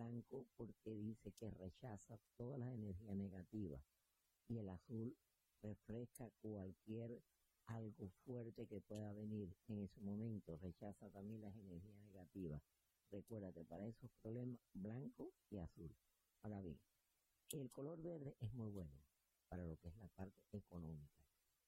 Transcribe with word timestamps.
Blanco 0.00 0.46
porque 0.56 0.94
dice 0.94 1.32
que 1.32 1.50
rechaza 1.50 2.18
todas 2.36 2.58
las 2.58 2.72
energías 2.72 3.14
negativas 3.16 3.82
y 4.48 4.56
el 4.56 4.68
azul 4.68 5.14
refresca 5.62 6.30
cualquier 6.40 7.22
algo 7.66 8.08
fuerte 8.24 8.66
que 8.66 8.80
pueda 8.80 9.12
venir 9.12 9.54
en 9.68 9.78
ese 9.80 10.00
momento, 10.00 10.56
rechaza 10.56 11.08
también 11.10 11.42
las 11.42 11.54
energías 11.54 12.00
negativas. 12.00 12.62
Recuérdate, 13.12 13.64
para 13.64 13.86
esos 13.86 14.10
problemas, 14.22 14.58
blanco 14.72 15.32
y 15.50 15.58
azul. 15.58 15.94
Ahora 16.42 16.62
bien, 16.62 16.80
el 17.52 17.70
color 17.70 18.00
verde 18.02 18.34
es 18.40 18.52
muy 18.54 18.70
bueno 18.70 18.98
para 19.48 19.64
lo 19.64 19.76
que 19.76 19.88
es 19.88 19.96
la 19.96 20.08
parte 20.08 20.56
económica. 20.56 21.20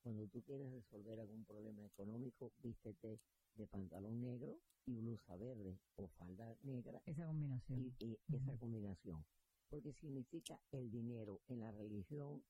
Cuando 0.02 0.26
tú 0.26 0.42
quieres 0.42 0.72
resolver 0.72 1.20
algún 1.20 1.44
problema 1.44 1.84
económico, 1.84 2.52
vístete 2.62 3.20
de 3.56 3.66
pantalón 3.66 4.20
negro 4.20 4.58
y 4.86 4.94
blusa 4.94 5.36
verde 5.36 5.78
o 5.96 6.08
falda 6.08 6.56
negra. 6.62 7.02
Esa 7.06 7.26
combinación. 7.26 7.94
Y, 8.00 8.18
esa 8.34 8.56
combinación. 8.58 9.24
Porque 9.68 9.92
significa 9.94 10.60
el 10.72 10.90
dinero. 10.90 11.40
En 11.48 11.60
la 11.60 11.70
religión 11.72 12.42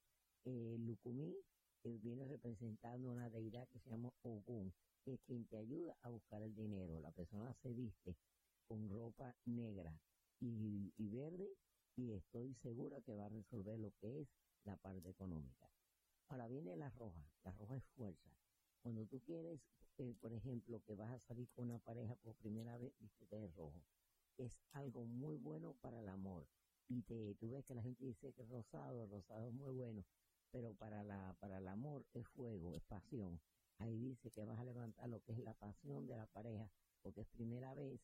eh, 0.45 0.77
Lucumí 0.79 1.37
eh, 1.85 1.99
viene 2.03 2.27
representando 2.27 3.11
una 3.11 3.29
deidad 3.31 3.69
que 3.69 3.79
se 3.81 3.91
llama 3.91 4.13
Ogún, 4.23 4.73
que 5.05 5.15
es 5.15 5.21
quien 5.23 5.47
te 5.47 5.57
ayuda 5.57 5.97
a 6.03 6.09
buscar 6.09 6.43
el 6.43 6.55
dinero. 6.55 7.01
La 7.01 7.13
persona 7.13 7.53
se 7.63 7.73
viste 7.73 8.17
con 8.67 8.89
ropa 8.89 9.35
negra 9.45 9.95
y, 10.41 10.93
y 10.97 11.09
verde 11.09 11.49
y 11.97 12.13
estoy 12.13 12.55
segura 12.55 13.01
que 13.03 13.15
va 13.15 13.27
a 13.27 13.29
resolver 13.29 13.79
lo 13.79 13.93
que 14.01 14.23
es 14.23 14.29
la 14.65 14.77
parte 14.77 15.11
económica. 15.11 15.69
Ahora 16.29 16.49
viene 16.49 16.77
la 16.77 16.89
roja. 16.91 17.23
La 17.45 17.53
roja 17.53 17.77
es 17.77 17.85
fuerza. 17.97 18.31
Cuando 18.83 19.07
tú 19.07 19.21
quieres, 19.21 19.61
eh, 19.99 20.15
por 20.21 20.33
ejemplo, 20.33 20.83
que 20.83 20.95
vas 20.95 21.11
a 21.11 21.21
salir 21.21 21.49
con 21.51 21.67
una 21.67 21.79
pareja 21.79 22.17
por 22.17 22.35
primera 22.35 22.77
vez, 22.79 22.93
viste 22.99 23.25
de 23.27 23.47
rojo. 23.49 23.81
Es 24.37 24.59
algo 24.73 25.05
muy 25.05 25.37
bueno 25.37 25.75
para 25.81 26.01
el 26.01 26.09
amor. 26.09 26.49
Y 26.89 27.03
te, 27.03 27.35
tú 27.37 27.51
ves 27.51 27.65
que 27.65 27.75
la 27.75 27.83
gente 27.83 28.05
dice 28.05 28.33
que 28.33 28.45
rosado, 28.45 29.07
rosado 29.07 29.47
es 29.47 29.55
muy 29.55 29.73
bueno, 29.73 30.05
pero 30.51 30.75
para, 30.75 31.05
la, 31.05 31.37
para 31.39 31.59
el 31.59 31.69
amor 31.69 32.05
es 32.13 32.27
fuego, 32.29 32.75
es 32.75 32.83
pasión. 32.83 33.41
Ahí 33.79 33.97
dice 33.99 34.31
que 34.33 34.45
vas 34.45 34.59
a 34.59 34.65
levantar 34.65 35.09
lo 35.09 35.21
que 35.23 35.33
es 35.33 35.39
la 35.39 35.55
pasión 35.55 36.07
de 36.07 36.17
la 36.17 36.27
pareja, 36.27 36.69
porque 37.03 37.21
es 37.21 37.29
primera 37.29 37.73
vez 37.75 38.01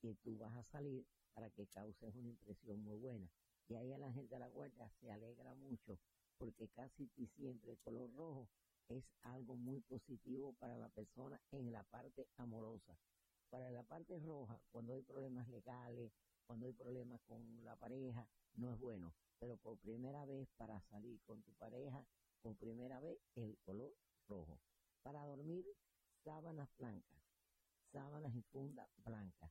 que 0.00 0.14
tú 0.16 0.36
vas 0.36 0.54
a 0.54 0.62
salir 0.62 1.06
para 1.32 1.50
que 1.50 1.66
causes 1.66 2.14
una 2.14 2.28
impresión 2.28 2.82
muy 2.84 2.98
buena. 2.98 3.28
Y 3.68 3.74
ahí 3.74 3.92
a 3.92 3.98
la 3.98 4.12
gente 4.12 4.34
de 4.34 4.40
la 4.40 4.48
huerta 4.50 4.90
se 5.00 5.10
alegra 5.10 5.54
mucho 5.54 5.98
porque 6.38 6.68
casi 6.68 7.08
siempre 7.36 7.72
el 7.72 7.78
color 7.78 8.10
rojo 8.14 8.48
es 8.88 9.04
algo 9.22 9.56
muy 9.56 9.80
positivo 9.80 10.54
para 10.54 10.76
la 10.76 10.88
persona 10.88 11.40
en 11.52 11.72
la 11.72 11.82
parte 11.84 12.28
amorosa. 12.36 12.96
Para 13.50 13.70
la 13.70 13.82
parte 13.82 14.18
roja, 14.18 14.60
cuando 14.70 14.94
hay 14.94 15.02
problemas 15.02 15.48
legales, 15.48 16.12
cuando 16.46 16.66
hay 16.66 16.72
problemas 16.72 17.20
con 17.26 17.64
la 17.64 17.76
pareja, 17.76 18.26
no 18.54 18.72
es 18.72 18.78
bueno. 18.78 19.14
Pero 19.38 19.56
por 19.56 19.78
primera 19.78 20.24
vez 20.24 20.48
para 20.56 20.80
salir 20.82 21.20
con 21.22 21.42
tu 21.42 21.52
pareja, 21.54 22.04
por 22.42 22.56
primera 22.56 23.00
vez 23.00 23.18
el 23.34 23.56
color 23.64 23.94
rojo. 24.26 24.58
Para 25.02 25.24
dormir, 25.24 25.64
sábanas 26.24 26.68
blancas, 26.76 27.22
sábanas 27.92 28.34
y 28.34 28.42
funda 28.42 28.88
blancas. 29.04 29.50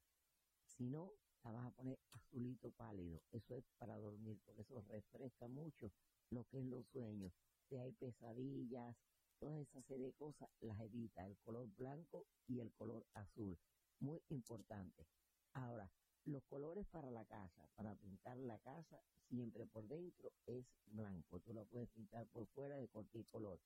Si 0.65 0.89
no, 0.89 1.13
la 1.43 1.51
vas 1.51 1.65
a 1.65 1.71
poner 1.71 1.99
azulito 2.11 2.71
pálido. 2.71 3.21
Eso 3.31 3.55
es 3.55 3.65
para 3.77 3.97
dormir, 3.97 4.39
porque 4.45 4.61
eso 4.61 4.81
refresca 4.89 5.47
mucho 5.47 5.91
lo 6.31 6.43
que 6.45 6.59
es 6.59 6.65
los 6.65 6.85
sueños. 6.87 7.33
Si 7.69 7.77
hay 7.77 7.91
pesadillas, 7.93 8.95
toda 9.39 9.59
esa 9.59 9.81
serie 9.83 10.07
de 10.07 10.13
cosas 10.13 10.49
las 10.61 10.79
evita, 10.79 11.25
el 11.25 11.37
color 11.39 11.67
blanco 11.75 12.25
y 12.47 12.59
el 12.59 12.71
color 12.73 13.05
azul. 13.13 13.57
Muy 13.99 14.21
importante. 14.29 15.05
Ahora, 15.53 15.89
los 16.25 16.43
colores 16.45 16.85
para 16.87 17.09
la 17.09 17.25
casa, 17.25 17.67
para 17.75 17.95
pintar 17.95 18.37
la 18.37 18.59
casa, 18.59 19.01
siempre 19.29 19.65
por 19.65 19.87
dentro 19.87 20.31
es 20.45 20.65
blanco. 20.85 21.39
Tú 21.39 21.53
lo 21.53 21.65
puedes 21.65 21.89
pintar 21.89 22.27
por 22.27 22.45
fuera 22.47 22.77
de 22.77 22.87
cualquier 22.87 23.25
color, 23.27 23.59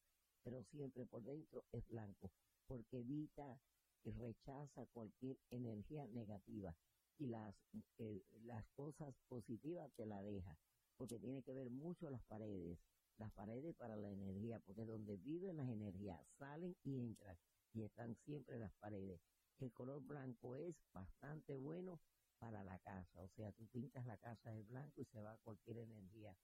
pero 0.44 0.64
siempre 0.64 1.06
por 1.06 1.24
dentro 1.24 1.66
es 1.72 1.88
blanco, 1.88 2.32
porque 2.68 3.00
evita 3.00 3.60
y 4.04 4.12
rechaza 4.12 4.86
cualquier 4.88 5.38
energía 5.50 6.06
negativa 6.08 6.76
y 7.18 7.28
las, 7.28 7.56
eh, 7.98 8.24
las 8.44 8.66
cosas 8.70 9.14
positivas 9.28 9.92
te 9.96 10.06
la 10.06 10.22
deja 10.24 10.58
porque 11.02 11.18
tiene 11.18 11.42
que 11.42 11.52
ver 11.52 11.72
mucho 11.72 12.12
las 12.12 12.22
paredes, 12.26 12.78
las 13.22 13.32
paredes 13.32 13.76
para 13.76 13.96
la 13.96 14.10
energía, 14.10 14.60
porque 14.60 14.84
donde 14.84 15.16
viven 15.18 15.58
las 15.58 15.70
energías 15.70 16.20
salen 16.38 16.76
y 16.84 17.00
entran 17.00 17.38
y 17.74 17.84
están 17.84 18.16
siempre 18.26 18.60
las 18.60 18.74
paredes. 18.74 19.22
El 19.60 19.72
color 19.72 20.02
blanco 20.02 20.56
es 20.56 20.76
bastante 20.92 21.56
bueno 21.56 22.02
para 22.40 22.64
la 22.64 22.80
casa, 22.80 23.22
o 23.22 23.30
sea, 23.30 23.52
tú 23.52 23.68
pintas 23.68 24.06
la 24.08 24.18
casa 24.18 24.50
de 24.50 24.64
blanco 24.64 25.00
y 25.00 25.06
se 25.06 25.22
va 25.22 25.38
cualquier 25.44 25.78
energía 25.78 26.36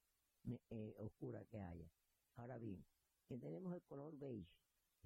eh, 0.70 0.94
oscura 0.98 1.44
que 1.46 1.60
haya. 1.60 1.92
Ahora 2.36 2.60
bien, 2.60 2.86
que 3.28 3.38
tenemos 3.40 3.74
el 3.74 3.82
color 3.82 4.16
beige, 4.18 4.48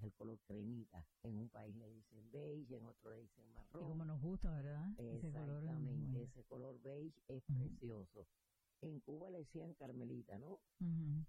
el 0.02 0.12
color 0.14 0.38
cremita. 0.46 1.08
En 1.24 1.38
un 1.38 1.50
país 1.50 1.74
le 1.78 1.88
dicen 1.90 2.30
beige, 2.32 2.76
en 2.76 2.86
otro 2.86 3.10
le 3.12 3.22
dicen 3.22 3.50
marrón. 3.54 3.84
Y 3.84 3.88
como 3.88 4.06
nos 4.06 4.20
gusta, 4.20 4.52
¿verdad? 4.52 4.92
Exactamente, 4.98 6.24
ese 6.24 6.44
color, 6.44 6.82
beige 6.82 7.18
es 7.30 7.44
precioso. 7.46 8.28
En 8.82 9.00
Cuba 9.02 9.30
le 9.30 9.40
decían 9.40 9.74
carmelita, 9.76 10.38
¿no? 10.40 10.60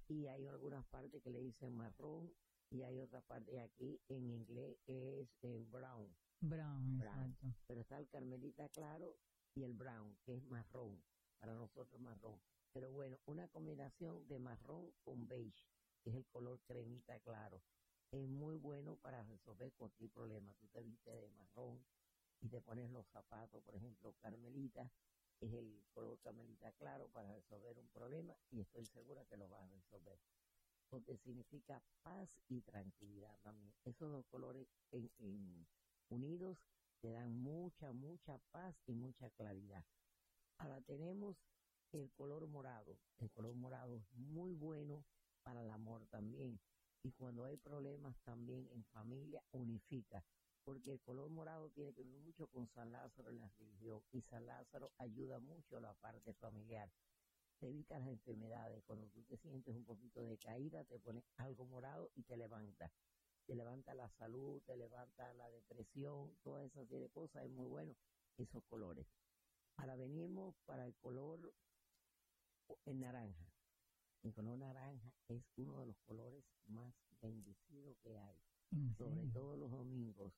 Y 0.09 0.27
hay 0.27 0.47
algunas 0.47 0.85
partes 0.87 1.23
que 1.23 1.31
le 1.31 1.41
dicen 1.41 1.75
marrón 1.77 2.33
y 2.71 2.83
hay 2.83 2.99
otra 3.01 3.21
parte 3.21 3.61
aquí 3.61 4.01
en 4.09 4.31
inglés 4.31 4.79
es 4.87 5.29
eh, 5.43 5.65
brown, 5.71 6.09
Brown, 6.41 6.99
Brown. 6.99 7.31
exacto. 7.33 7.55
pero 7.67 7.81
está 7.83 7.99
el 7.99 8.09
carmelita 8.09 8.69
claro 8.71 9.17
y 9.55 9.63
el 9.65 9.75
brown, 9.75 10.17
que 10.25 10.37
es 10.37 10.45
marrón, 10.45 11.03
para 11.39 11.55
nosotros 11.55 12.01
marrón. 12.01 12.41
Pero 12.73 12.91
bueno, 12.91 13.19
una 13.27 13.47
combinación 13.49 14.27
de 14.29 14.39
marrón 14.39 14.91
con 15.05 15.29
beige, 15.29 15.67
que 16.03 16.11
es 16.11 16.17
el 16.17 16.27
color 16.29 16.59
cremita 16.67 17.21
claro, 17.21 17.63
es 18.13 18.27
muy 18.27 18.57
bueno 18.57 18.97
para 18.97 19.23
resolver 19.25 19.73
cualquier 19.75 20.11
problema. 20.11 20.55
Tú 20.55 20.67
te 20.69 20.83
vistes 20.83 21.21
de 21.21 21.29
marrón 21.31 21.85
y 22.41 22.49
te 22.49 22.61
pones 22.63 22.91
los 22.91 23.07
zapatos, 23.09 23.63
por 23.63 23.75
ejemplo, 23.77 24.15
carmelita, 24.21 24.91
es 25.43 25.53
el 25.53 25.83
carmelita 26.23 26.73
claro 26.73 27.09
para 27.09 27.35
resolver 27.35 27.79
un 27.79 27.89
problema 27.89 28.35
y 28.51 28.61
estoy 28.61 28.87
segura 28.87 29.25
que 29.27 29.37
lo 29.37 29.49
vas 29.49 29.63
a 29.63 29.75
resolver. 29.75 30.19
Porque 30.89 31.17
significa 31.19 31.83
paz 32.03 32.29
y 32.49 32.61
tranquilidad 32.61 33.37
también. 33.43 33.75
Esos 33.85 34.11
dos 34.11 34.27
colores 34.27 34.67
unidos 36.09 36.59
te 37.01 37.11
dan 37.11 37.37
mucha, 37.37 37.93
mucha 37.93 38.39
paz 38.51 38.77
y 38.87 38.95
mucha 38.95 39.31
claridad. 39.31 39.85
Ahora 40.59 40.81
tenemos 40.83 41.37
el 41.93 42.11
color 42.13 42.47
morado. 42.47 42.99
El 43.19 43.31
color 43.31 43.55
morado 43.55 43.97
es 43.97 44.05
muy 44.13 44.55
bueno 44.55 45.05
para 45.43 45.63
el 45.63 45.71
amor 45.71 46.07
también. 46.07 46.61
Y 47.03 47.11
cuando 47.13 47.45
hay 47.45 47.57
problemas 47.57 48.17
también 48.25 48.69
en 48.73 48.85
familia, 48.85 49.43
unifica. 49.53 50.25
Porque 50.65 50.93
el 50.93 51.01
color 51.01 51.29
morado 51.31 51.71
tiene 51.71 51.93
que 51.93 52.03
ver 52.03 52.21
mucho 52.21 52.47
con 52.47 52.69
San 52.69 52.93
Lázaro 52.93 53.31
en 53.31 53.39
la 53.41 53.49
religión. 53.59 54.03
Y 54.13 54.21
San 54.21 54.47
Lázaro 54.47 54.93
ayuda 54.99 55.39
mucho 55.41 55.77
a 55.77 55.81
la 55.81 55.95
parte 55.95 56.33
familiar. 56.35 56.91
Te 57.59 57.69
evita 57.69 57.99
las 57.99 58.09
enfermedades. 58.09 58.83
Cuando 58.85 59.09
tú 59.09 59.23
te 59.25 59.37
sientes 59.37 59.75
un 59.75 59.85
poquito 59.85 60.23
de 60.23 60.39
caída, 60.39 60.85
te 60.85 60.99
pones 60.99 61.25
algo 61.37 61.65
morado 61.65 62.11
y 62.15 62.23
te 62.23 62.37
levanta 62.37 62.93
te 63.47 63.55
levanta 63.55 63.95
la 63.95 64.09
salud, 64.09 64.63
te 64.63 64.77
levanta 64.77 65.33
la 65.35 65.51
depresión, 65.51 66.37
toda 66.43 66.65
esa 66.65 66.85
serie 66.87 67.05
de 67.05 67.11
cosas, 67.11 67.45
es 67.45 67.51
muy 67.51 67.67
bueno 67.67 67.97
esos 68.37 68.63
colores. 68.65 69.07
Ahora 69.77 69.97
venimos 69.97 70.55
para 70.65 70.87
el 70.87 70.95
color 70.97 71.53
en 72.87 73.01
naranja. 73.01 73.53
El 74.23 74.33
color 74.33 74.59
naranja 74.59 75.13
es 75.29 75.43
uno 75.57 75.81
de 75.81 75.87
los 75.87 75.99
colores 76.01 76.45
más 76.67 76.95
bendecidos 77.21 77.97
que 77.99 78.17
hay, 78.17 78.41
¿En 78.71 78.95
sobre 78.95 79.27
todo 79.33 79.57
los 79.57 79.71
domingos. 79.71 80.33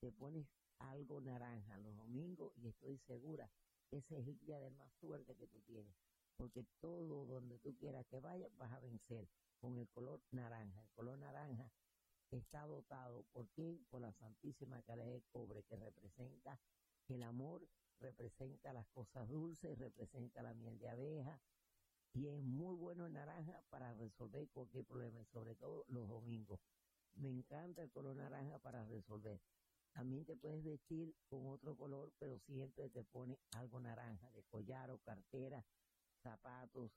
Te 0.00 0.12
pones 0.12 0.46
algo 0.78 1.20
naranja 1.20 1.78
los 1.78 1.96
domingos 1.96 2.52
y 2.56 2.68
estoy 2.68 2.98
segura 2.98 3.50
que 3.88 3.98
ese 3.98 4.18
es 4.18 4.26
el 4.28 4.38
día 4.40 4.60
de 4.60 4.70
más 4.70 4.92
suerte 5.00 5.34
que 5.36 5.46
tú 5.46 5.60
tienes, 5.62 5.94
porque 6.36 6.64
todo 6.80 7.24
donde 7.24 7.58
tú 7.58 7.74
quieras 7.76 8.04
que 8.06 8.20
vayas 8.20 8.54
vas 8.56 8.72
a 8.72 8.80
vencer 8.80 9.28
con 9.60 9.78
el 9.78 9.88
color 9.88 10.20
naranja. 10.32 10.82
El 10.82 10.90
color 10.90 11.18
naranja 11.18 11.70
está 12.30 12.66
dotado 12.66 13.24
por? 13.32 13.46
Por 13.88 14.00
la 14.00 14.12
Santísima 14.12 14.82
Caridad 14.82 15.06
de 15.06 15.22
Cobre, 15.32 15.62
que 15.62 15.76
representa 15.76 16.58
el 17.08 17.22
amor, 17.22 17.66
representa 18.00 18.72
las 18.72 18.86
cosas 18.88 19.28
dulces, 19.28 19.78
representa 19.78 20.42
la 20.42 20.52
miel 20.54 20.78
de 20.78 20.88
abeja, 20.88 21.40
y 22.12 22.26
es 22.28 22.42
muy 22.42 22.74
bueno 22.76 23.06
el 23.06 23.12
naranja 23.12 23.62
para 23.70 23.94
resolver 23.94 24.48
cualquier 24.48 24.84
problema, 24.84 25.24
sobre 25.32 25.54
todo 25.54 25.84
los 25.88 26.08
domingos. 26.08 26.60
Me 27.14 27.30
encanta 27.30 27.82
el 27.82 27.90
color 27.90 28.16
naranja 28.16 28.58
para 28.58 28.84
resolver. 28.84 29.40
También 29.96 30.26
te 30.26 30.36
puedes 30.36 30.62
vestir 30.62 31.14
con 31.30 31.46
otro 31.48 31.74
color, 31.74 32.12
pero 32.18 32.38
siempre 32.40 32.90
te 32.90 33.02
pone 33.02 33.38
algo 33.52 33.80
naranja, 33.80 34.30
de 34.32 34.42
collar 34.44 34.90
o 34.90 34.98
cartera, 34.98 35.64
zapatos, 36.22 36.92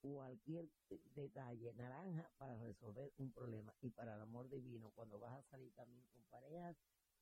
cualquier 0.00 0.68
detalle 1.14 1.72
naranja 1.74 2.28
para 2.38 2.58
resolver 2.58 3.12
un 3.18 3.30
problema. 3.30 3.72
Y 3.82 3.90
para 3.90 4.16
el 4.16 4.22
amor 4.22 4.50
divino, 4.50 4.90
cuando 4.96 5.20
vas 5.20 5.32
a 5.32 5.42
salir 5.48 5.72
también 5.76 6.04
con 6.12 6.24
parejas, 6.24 6.76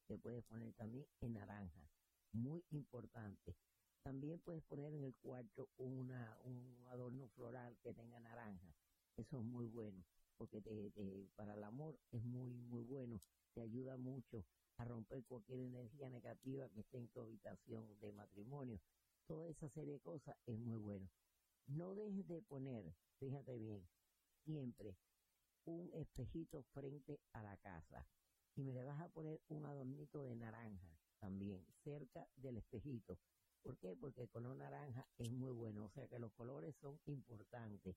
te 0.07 0.17
puedes 0.17 0.43
poner 0.45 0.73
también 0.73 1.07
en 1.21 1.35
naranja. 1.35 1.91
Muy 2.33 2.65
importante. 2.71 3.55
También 4.03 4.39
puedes 4.39 4.63
poner 4.63 4.95
en 4.95 5.05
el 5.05 5.15
cuarto 5.17 5.69
una, 5.77 6.39
un 6.45 6.87
adorno 6.89 7.29
floral 7.37 7.77
que 7.83 7.93
tenga 7.93 8.19
naranja. 8.19 8.75
Eso 9.19 9.37
es 9.41 9.45
muy 9.45 9.67
bueno, 9.67 10.03
porque 10.39 10.63
te- 10.63 10.91
te- 10.93 11.29
para 11.37 11.53
el 11.53 11.65
amor 11.65 11.99
es 12.13 12.23
muy, 12.25 12.49
muy 12.49 12.83
bueno. 12.85 13.21
Te 13.53 13.61
ayuda 13.61 13.99
mucho 13.99 14.43
a 14.79 14.85
romper 14.85 15.25
cualquier 15.25 15.61
energía 15.61 16.09
negativa 16.09 16.69
que 16.71 16.81
esté 16.81 16.99
en 16.99 17.09
tu 17.09 17.21
habitación 17.21 17.99
de 18.01 18.13
matrimonio. 18.13 18.81
Toda 19.27 19.49
esa 19.49 19.69
serie 19.69 19.95
de 19.95 20.01
cosas 20.01 20.37
es 20.47 20.59
muy 20.59 20.79
bueno. 20.79 21.09
No 21.67 21.95
dejes 21.95 22.27
de 22.27 22.41
poner, 22.43 22.95
fíjate 23.19 23.59
bien, 23.59 23.87
siempre 24.45 24.97
un 25.65 25.91
espejito 25.93 26.63
frente 26.73 27.21
a 27.33 27.43
la 27.43 27.57
casa. 27.59 28.07
Y 28.55 28.63
me 28.63 28.73
le 28.73 28.83
vas 28.83 29.01
a 29.01 29.09
poner 29.09 29.41
un 29.49 29.67
adornito 29.67 30.25
de 30.25 30.35
naranja 30.35 30.99
también, 31.19 31.65
cerca 31.85 32.29
del 32.37 32.57
espejito. 32.57 33.19
¿Por 33.63 33.77
qué? 33.79 33.95
Porque 33.97 34.23
el 34.23 34.31
color 34.31 34.57
naranja 34.57 35.07
es 35.19 35.31
muy 35.31 35.53
bueno, 35.53 35.85
o 35.85 35.91
sea 35.91 36.09
que 36.09 36.19
los 36.19 36.33
colores 36.33 36.75
son 36.77 36.99
importantes. 37.07 37.97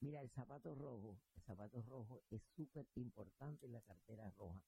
Mira, 0.00 0.20
el 0.20 0.30
zapato 0.30 0.74
rojo, 0.74 1.20
el 1.36 1.42
zapato 1.42 1.82
rojo 1.82 2.22
es 2.30 2.42
súper 2.56 2.86
importante 2.94 3.66
en 3.66 3.72
la 3.72 3.82
cartera 3.82 4.30
roja, 4.30 4.62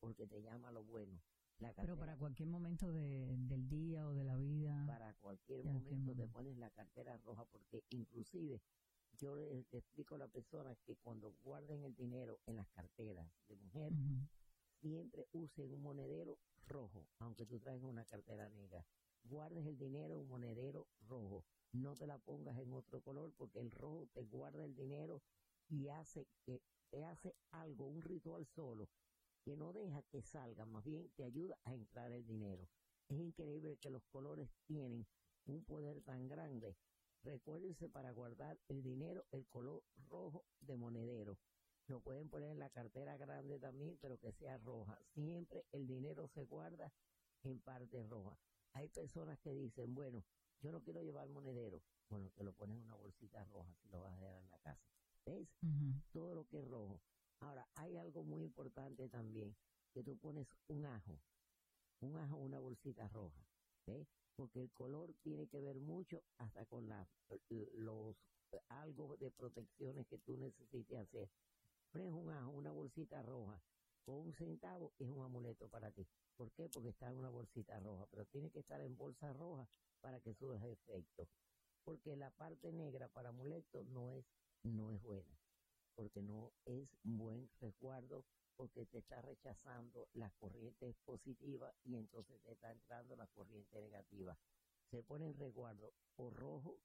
porque 0.00 0.26
te 0.26 0.40
llama 0.42 0.70
lo 0.70 0.82
bueno. 0.84 1.20
La 1.58 1.72
Pero 1.72 1.96
para 1.96 2.16
cualquier 2.16 2.48
momento 2.48 2.92
de, 2.92 3.34
del 3.48 3.68
día 3.68 4.06
o 4.06 4.12
de 4.14 4.24
la 4.24 4.36
vida. 4.36 4.84
para 4.86 5.14
cualquier 5.14 5.64
momento 5.64 6.14
te 6.14 6.26
pones 6.28 6.56
la 6.58 6.70
cartera 6.70 7.16
roja 7.18 7.44
porque 7.46 7.82
inclusive 7.90 8.60
yo 9.18 9.34
le, 9.34 9.64
le 9.70 9.78
explico 9.78 10.14
a 10.16 10.18
la 10.18 10.28
persona 10.28 10.74
que 10.84 10.96
cuando 10.96 11.32
guarden 11.42 11.82
el 11.84 11.94
dinero 11.94 12.40
en 12.46 12.56
las 12.56 12.68
carteras 12.68 13.26
de 13.48 13.56
mujer 13.56 13.92
siempre 14.80 15.26
usen 15.32 15.72
un 15.72 15.82
monedero 15.82 16.38
rojo 16.66 17.06
aunque 17.20 17.46
tú 17.46 17.58
traigas 17.58 17.88
una 17.88 18.04
cartera 18.04 18.48
negra 18.50 18.84
guardes 19.24 19.64
el 19.66 19.78
dinero 19.78 20.14
en 20.14 20.20
un 20.20 20.28
monedero 20.28 20.86
rojo 21.08 21.44
no 21.72 21.94
te 21.94 22.06
la 22.06 22.18
pongas 22.18 22.58
en 22.58 22.72
otro 22.72 23.00
color 23.00 23.32
porque 23.36 23.60
el 23.60 23.70
rojo 23.70 24.06
te 24.12 24.22
guarda 24.24 24.64
el 24.64 24.74
dinero 24.74 25.22
y 25.68 25.88
hace 25.88 26.26
que 26.44 26.60
te 26.90 27.02
hace 27.04 27.34
algo 27.50 27.86
un 27.86 28.02
ritual 28.02 28.46
solo 28.46 28.88
que 29.46 29.56
no 29.56 29.72
deja 29.72 30.02
que 30.10 30.22
salga 30.22 30.66
más 30.66 30.84
bien 30.84 31.08
te 31.14 31.24
ayuda 31.24 31.56
a 31.64 31.72
entrar 31.72 32.10
el 32.12 32.26
dinero 32.26 32.68
es 33.08 33.18
increíble 33.20 33.78
que 33.78 33.90
los 33.90 34.04
colores 34.06 34.50
tienen 34.66 35.06
un 35.46 35.64
poder 35.64 36.02
tan 36.02 36.26
grande. 36.26 36.76
Recuérdense 37.22 37.88
para 37.88 38.10
guardar 38.10 38.58
el 38.68 38.82
dinero 38.82 39.26
el 39.30 39.46
color 39.46 39.84
rojo 40.08 40.44
de 40.60 40.76
monedero. 40.76 41.38
Lo 41.86 42.00
pueden 42.00 42.28
poner 42.28 42.50
en 42.50 42.58
la 42.58 42.70
cartera 42.70 43.16
grande 43.16 43.60
también, 43.60 43.96
pero 44.00 44.18
que 44.18 44.32
sea 44.32 44.58
roja. 44.58 44.98
Siempre 45.14 45.64
el 45.70 45.86
dinero 45.86 46.26
se 46.28 46.44
guarda 46.44 46.92
en 47.44 47.60
parte 47.60 48.02
roja. 48.02 48.36
Hay 48.72 48.88
personas 48.88 49.38
que 49.38 49.54
dicen, 49.54 49.94
bueno, 49.94 50.24
yo 50.60 50.72
no 50.72 50.82
quiero 50.82 51.02
llevar 51.02 51.28
monedero. 51.28 51.80
Bueno, 52.08 52.30
te 52.30 52.42
lo 52.42 52.52
pones 52.52 52.76
en 52.76 52.82
una 52.84 52.94
bolsita 52.94 53.44
roja 53.44 53.72
si 53.82 53.88
lo 53.88 54.00
vas 54.00 54.14
a 54.14 54.20
dejar 54.20 54.42
en 54.42 54.50
la 54.50 54.58
casa. 54.58 54.82
¿Ves? 55.24 55.48
Todo 56.12 56.34
lo 56.34 56.44
que 56.48 56.58
es 56.58 56.68
rojo. 56.68 57.00
Ahora, 57.40 57.68
hay 57.74 57.96
algo 57.96 58.24
muy 58.24 58.42
importante 58.42 59.08
también, 59.08 59.54
que 59.92 60.02
tú 60.02 60.16
pones 60.16 60.46
un 60.68 60.86
ajo, 60.86 61.20
un 62.00 62.16
ajo, 62.16 62.36
una 62.36 62.58
bolsita 62.58 63.08
roja, 63.08 63.46
¿ves? 63.86 64.06
Porque 64.34 64.60
el 64.60 64.70
color 64.72 65.14
tiene 65.22 65.46
que 65.46 65.60
ver 65.60 65.76
mucho 65.76 66.22
hasta 66.38 66.64
con 66.66 66.88
la, 66.88 67.06
los, 67.74 68.16
algo 68.68 69.16
de 69.18 69.30
protecciones 69.30 70.06
que 70.06 70.18
tú 70.18 70.36
necesites 70.36 70.98
hacer. 70.98 71.30
Pones 71.92 72.12
un 72.12 72.30
ajo, 72.30 72.50
una 72.50 72.72
bolsita 72.72 73.22
roja, 73.22 73.60
con 74.04 74.16
un 74.16 74.32
centavo, 74.34 74.92
es 74.98 75.08
un 75.08 75.22
amuleto 75.22 75.68
para 75.68 75.90
ti. 75.90 76.06
¿Por 76.36 76.50
qué? 76.52 76.68
Porque 76.68 76.90
está 76.90 77.08
en 77.08 77.18
una 77.18 77.30
bolsita 77.30 77.78
roja, 77.80 78.06
pero 78.10 78.24
tiene 78.26 78.50
que 78.50 78.60
estar 78.60 78.80
en 78.80 78.96
bolsa 78.96 79.32
roja 79.32 79.68
para 80.00 80.20
que 80.20 80.34
surja 80.34 80.66
efecto. 80.68 81.28
Porque 81.84 82.16
la 82.16 82.30
parte 82.30 82.72
negra 82.72 83.08
para 83.08 83.28
amuleto 83.28 83.84
no 83.84 84.10
es, 84.10 84.24
no 84.62 84.90
es 84.90 85.02
buena 85.02 85.45
porque 85.96 86.22
no 86.22 86.52
es 86.66 86.88
buen 87.02 87.50
resguardo, 87.60 88.24
porque 88.54 88.86
te 88.86 88.98
está 88.98 89.20
rechazando 89.22 90.08
las 90.12 90.32
corrientes 90.34 90.94
positivas 91.04 91.74
y 91.84 91.96
entonces 91.96 92.40
te 92.42 92.52
está 92.52 92.70
entrando 92.70 93.16
la 93.16 93.26
corriente 93.28 93.80
negativa. 93.80 94.38
Se 94.90 95.02
pone 95.02 95.26
en 95.26 95.34
resguardo 95.34 95.92
o 96.16 96.30
rojo, 96.30 96.78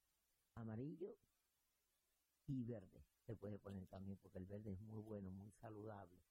amarillo 0.55 1.15
y 2.47 2.63
verde. 2.63 3.05
Se 3.25 3.35
puede 3.35 3.59
poner 3.59 3.85
también 3.87 4.17
porque 4.17 4.39
el 4.39 4.45
verde 4.45 4.73
es 4.73 4.81
muy 4.81 5.01
bueno, 5.01 5.29
muy 5.29 5.51
saludable. 5.51 6.23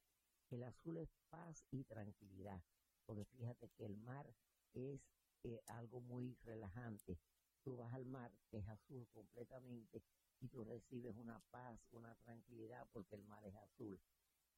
El 0.50 0.64
azul 0.64 0.96
es 0.96 1.08
paz 1.28 1.64
y 1.70 1.84
tranquilidad, 1.84 2.62
porque 3.06 3.24
fíjate 3.24 3.68
que 3.70 3.84
el 3.84 3.96
mar 3.98 4.34
es 4.74 5.00
eh, 5.44 5.60
algo 5.66 6.00
muy 6.00 6.34
relajante. 6.42 7.18
Tú 7.62 7.76
vas 7.76 7.92
al 7.92 8.06
mar, 8.06 8.32
que 8.50 8.58
es 8.58 8.68
azul 8.68 9.06
completamente, 9.12 10.02
y 10.40 10.48
tú 10.48 10.64
recibes 10.64 11.14
una 11.16 11.40
paz, 11.50 11.78
una 11.92 12.14
tranquilidad, 12.16 12.86
porque 12.92 13.16
el 13.16 13.24
mar 13.24 13.44
es 13.46 13.54
azul. 13.56 14.00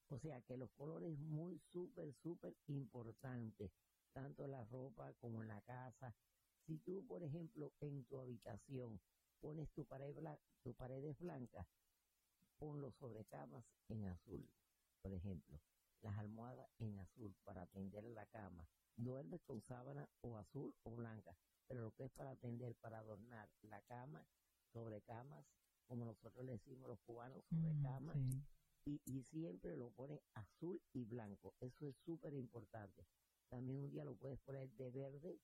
O 0.09 0.19
sea 0.19 0.41
que 0.43 0.57
los 0.57 0.71
colores 0.73 1.19
muy 1.19 1.59
súper, 1.73 2.13
súper 2.23 2.55
importantes, 2.69 3.71
tanto 4.13 4.45
en 4.45 4.53
la 4.53 4.65
ropa 4.65 5.13
como 5.15 5.43
en 5.43 5.49
la 5.49 5.61
casa. 5.63 6.15
Si 6.67 6.79
tú, 6.79 7.05
por 7.07 7.23
ejemplo, 7.23 7.73
en 7.81 8.05
tu 8.05 8.21
habitación 8.21 9.01
pones 9.41 9.71
tu 9.73 9.85
pared 9.87 10.15
bla- 10.15 10.39
tu 10.63 10.75
paredes 10.75 11.19
blancas, 11.19 11.67
ponlo 12.59 12.91
sobre 12.93 13.25
camas 13.27 13.65
en 13.89 14.07
azul. 14.07 14.49
por 15.03 15.13
ejemplo, 15.15 15.61
las 16.03 16.17
almohadas 16.19 16.71
en 16.79 16.99
azul 16.99 17.35
para 17.45 17.67
tender 17.67 18.05
la 18.05 18.27
cama. 18.27 18.67
Duermes 18.97 19.41
con 19.43 19.61
sábana 19.63 20.09
o 20.21 20.37
azul 20.37 20.75
o 20.85 20.95
blanca, 20.97 21.35
pero 21.67 21.83
lo 21.83 21.91
que 21.93 22.05
es 22.05 22.11
para 22.13 22.37
tender, 22.37 22.75
para 22.77 22.99
adornar 22.99 23.49
la 23.63 23.81
cama, 23.83 24.25
sobre 24.73 25.01
camas, 25.03 25.45
como 25.93 26.07
nosotros 26.07 26.47
le 26.47 26.53
decimos 26.53 26.89
los 26.89 27.01
cubanos, 27.01 27.45
sobre 27.51 27.75
Mm, 27.75 27.83
camas, 27.83 28.17
sí. 28.17 28.43
y, 28.87 29.01
y 29.07 29.25
siempre 29.31 29.77
lo 29.77 29.91
pones 29.91 30.21
azul 30.35 30.81
y 30.95 31.05
blanco. 31.05 31.55
Eso 31.61 31.87
es 31.89 31.97
súper 32.07 32.35
importante. 32.35 33.05
También 33.51 33.79
un 33.85 33.93
día 33.93 34.05
lo 34.05 34.17
puedes 34.17 34.41
poner 34.41 34.71
de 34.73 34.91
verde 34.91 35.39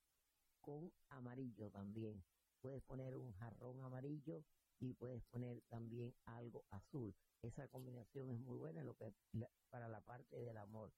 con 0.63 0.93
amarillo 1.11 1.71
también. 1.71 2.25
Puedes 2.63 2.83
poner 2.85 3.17
un 3.17 3.33
jarrón 3.35 3.81
amarillo 3.85 4.45
y 4.81 4.95
puedes 4.95 5.23
poner 5.27 5.61
también 5.69 6.15
algo 6.27 6.65
azul. 6.71 7.15
Esa 7.43 7.69
combinación 7.69 8.31
es 8.31 8.41
muy 8.41 8.57
buena 8.59 8.83
lo 8.85 8.97
que, 8.97 9.13
la- 9.35 9.51
para 9.71 9.89
la 9.89 10.01
parte 10.03 10.37
del 10.41 10.57
amor. 10.59 10.93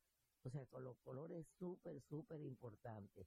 O 0.45 0.51
sea, 0.51 0.67
con 0.67 0.85
los 0.85 0.99
colores 1.01 1.47
súper, 1.59 2.01
súper 2.09 2.41
importantes. 2.43 3.27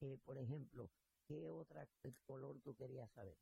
Eh, 0.00 0.18
por 0.24 0.38
ejemplo, 0.38 0.90
¿qué 1.28 1.48
otro 1.48 1.80
color 2.26 2.60
tú 2.62 2.74
querías 2.76 3.10
saber? 3.12 3.36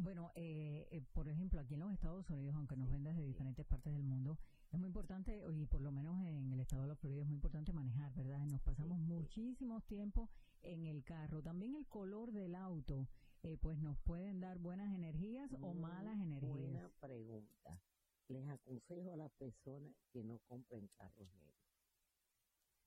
Bueno, 0.00 0.30
eh, 0.36 0.86
eh, 0.92 1.02
por 1.12 1.28
ejemplo, 1.28 1.58
aquí 1.60 1.74
en 1.74 1.80
los 1.80 1.92
Estados 1.92 2.30
Unidos, 2.30 2.54
aunque 2.54 2.76
nos 2.76 2.88
ven 2.88 3.02
desde 3.02 3.24
diferentes 3.24 3.66
partes 3.66 3.92
del 3.92 4.04
mundo, 4.04 4.38
es 4.70 4.78
muy 4.78 4.86
importante, 4.86 5.42
y 5.52 5.66
por 5.66 5.80
lo 5.80 5.90
menos 5.90 6.24
en 6.24 6.52
el 6.52 6.60
estado 6.60 6.82
de 6.82 6.88
la 6.88 6.94
Florida 6.94 7.22
es 7.22 7.26
muy 7.26 7.34
importante 7.34 7.72
manejar, 7.72 8.14
¿verdad? 8.14 8.46
Nos 8.46 8.60
pasamos 8.60 8.96
Sí, 9.00 9.06
sí. 9.06 9.12
muchísimos 9.12 9.84
tiempo 9.86 10.30
en 10.62 10.86
el 10.86 11.02
carro. 11.02 11.42
También 11.42 11.74
el 11.74 11.86
color 11.88 12.30
del 12.30 12.54
auto, 12.54 13.08
eh, 13.42 13.56
pues 13.56 13.78
nos 13.80 13.98
pueden 13.98 14.38
dar 14.38 14.58
buenas 14.58 14.94
energías 14.94 15.52
o 15.54 15.74
Muy 15.74 15.80
malas 15.82 16.20
energías. 16.20 16.52
Buena 16.54 16.88
pregunta. 17.00 17.80
Les 18.28 18.48
aconsejo 18.48 19.12
a 19.12 19.16
las 19.16 19.32
personas 19.32 19.92
que 20.12 20.22
no 20.22 20.38
compren 20.46 20.88
carros 20.96 21.28
negros. 21.34 21.58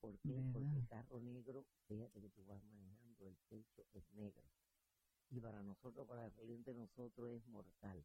¿Por 0.00 0.18
qué? 0.20 0.42
Porque 0.52 0.78
el 0.78 0.86
carro 0.88 1.20
negro, 1.20 1.66
fíjate 1.88 2.20
que 2.20 2.30
tú 2.30 2.44
vas 2.46 2.62
manejando, 2.64 3.26
el 3.26 3.36
techo 3.48 3.84
es 3.92 4.04
negro. 4.12 4.42
Y 5.32 5.40
para 5.40 5.62
nosotros, 5.62 6.06
para 6.06 6.26
el 6.26 6.32
cliente 6.32 6.74
de 6.74 6.80
nosotros 6.80 7.30
es 7.30 7.46
mortal. 7.48 8.04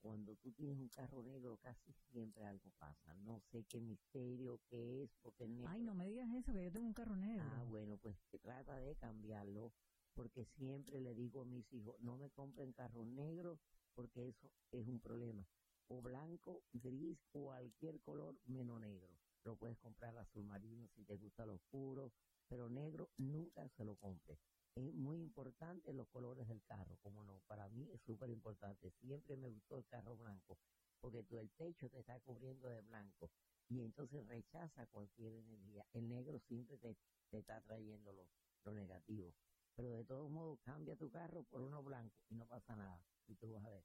Cuando 0.00 0.36
tú 0.36 0.52
tienes 0.52 0.78
un 0.78 0.88
carro 0.88 1.24
negro, 1.24 1.56
casi 1.56 1.92
siempre 2.12 2.44
algo 2.44 2.70
pasa. 2.78 3.16
No 3.16 3.40
sé 3.50 3.64
qué 3.64 3.80
misterio, 3.80 4.60
qué 4.68 5.02
es, 5.02 5.10
porque 5.20 5.42
es 5.42 5.50
negro. 5.50 5.70
Ay, 5.70 5.82
no 5.82 5.92
me 5.92 6.06
digas 6.06 6.28
eso, 6.36 6.52
que 6.52 6.62
yo 6.62 6.70
tengo 6.70 6.86
un 6.86 6.94
carro 6.94 7.16
negro. 7.16 7.42
Ah, 7.44 7.64
bueno, 7.64 7.96
pues 7.96 8.16
trata 8.42 8.76
de 8.76 8.94
cambiarlo, 8.94 9.72
porque 10.14 10.44
siempre 10.56 11.00
le 11.00 11.16
digo 11.16 11.40
a 11.40 11.44
mis 11.44 11.66
hijos, 11.72 12.00
no 12.00 12.16
me 12.16 12.30
compren 12.30 12.72
carro 12.72 13.04
negro, 13.04 13.58
porque 13.94 14.28
eso 14.28 14.48
es 14.70 14.86
un 14.86 15.00
problema. 15.00 15.44
O 15.88 16.00
blanco, 16.00 16.62
gris, 16.72 17.18
cualquier 17.32 18.00
color 18.02 18.38
menos 18.46 18.80
negro. 18.80 19.08
Lo 19.42 19.56
puedes 19.56 19.78
comprar 19.78 20.16
azul 20.16 20.44
marino 20.44 20.86
si 20.94 21.02
te 21.02 21.16
gusta 21.16 21.44
lo 21.44 21.54
oscuro, 21.54 22.12
pero 22.46 22.68
negro 22.68 23.10
nunca 23.16 23.68
se 23.70 23.84
lo 23.84 23.96
compre. 23.96 24.38
Es 24.78 24.94
muy 24.94 25.20
importante 25.20 25.92
los 25.92 26.06
colores 26.06 26.46
del 26.46 26.62
carro, 26.62 26.96
como 27.02 27.24
no, 27.24 27.40
para 27.48 27.68
mí 27.68 27.90
es 27.92 28.00
súper 28.02 28.30
importante. 28.30 28.92
Siempre 29.00 29.36
me 29.36 29.48
gustó 29.48 29.76
el 29.76 29.84
carro 29.86 30.16
blanco, 30.16 30.56
porque 31.00 31.24
tú 31.24 31.36
el 31.40 31.50
techo 31.50 31.90
te 31.90 31.98
está 31.98 32.20
cubriendo 32.20 32.68
de 32.68 32.80
blanco 32.82 33.28
y 33.68 33.80
entonces 33.80 34.24
rechaza 34.28 34.86
cualquier 34.86 35.34
energía. 35.34 35.84
El 35.94 36.08
negro 36.08 36.38
siempre 36.46 36.78
te, 36.78 36.96
te 37.28 37.38
está 37.38 37.60
trayendo 37.62 38.12
lo, 38.12 38.28
lo 38.62 38.72
negativo. 38.72 39.34
Pero 39.74 39.90
de 39.90 40.04
todos 40.04 40.30
modos, 40.30 40.60
cambia 40.62 40.94
tu 40.94 41.10
carro 41.10 41.42
por 41.42 41.60
uno 41.60 41.82
blanco 41.82 42.14
y 42.28 42.36
no 42.36 42.46
pasa 42.46 42.76
nada. 42.76 43.02
Y 43.26 43.34
tú 43.34 43.50
vas 43.54 43.64
a 43.64 43.70
ver. 43.70 43.84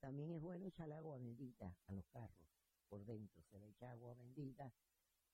También 0.00 0.32
es 0.32 0.42
bueno 0.42 0.66
echarle 0.66 0.96
agua 0.96 1.16
bendita 1.16 1.74
a 1.86 1.92
los 1.94 2.04
carros 2.08 2.46
por 2.90 3.02
dentro. 3.06 3.42
Se 3.50 3.58
le 3.58 3.70
echa 3.70 3.90
agua 3.90 4.12
bendita 4.12 4.70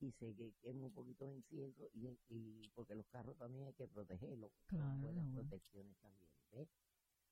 y 0.03 0.13
se 0.13 0.35
que- 0.37 0.55
quema 0.63 0.87
un 0.87 0.95
poquito 0.95 1.27
de 1.27 1.37
incienso 1.37 1.89
y, 1.95 2.09
y 2.29 2.69
porque 2.75 2.95
los 2.97 3.07
carros 3.09 3.39
también 3.39 3.67
hay 3.67 3.75
que 3.75 3.89
protegerlos. 3.89 4.53
Claro, 4.69 5.13
bueno. 5.13 5.33
protecciones 5.35 5.97
también. 6.01 6.31
¿ves? 6.53 6.69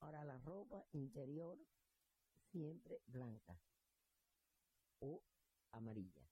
Ahora, 0.00 0.24
la 0.24 0.38
ropa 0.38 0.86
interior 0.92 1.58
siempre 2.52 3.00
blanca 3.08 3.60
o 5.00 5.22
amarilla. 5.72 6.22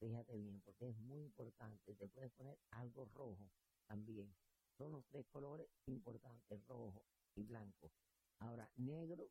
Fíjate 0.00 0.36
bien, 0.36 0.60
porque 0.62 0.90
es 0.90 0.98
muy 0.98 1.22
importante. 1.22 1.94
Te 1.94 2.08
puedes 2.08 2.32
poner 2.32 2.58
algo 2.70 3.06
rojo 3.06 3.50
también. 3.86 4.34
Son 4.78 4.92
los 4.92 5.04
tres 5.06 5.26
colores 5.28 5.68
importantes, 5.86 6.66
rojo 6.66 7.04
y 7.36 7.42
blanco. 7.42 7.90
Ahora, 8.40 8.70
negro, 8.76 9.30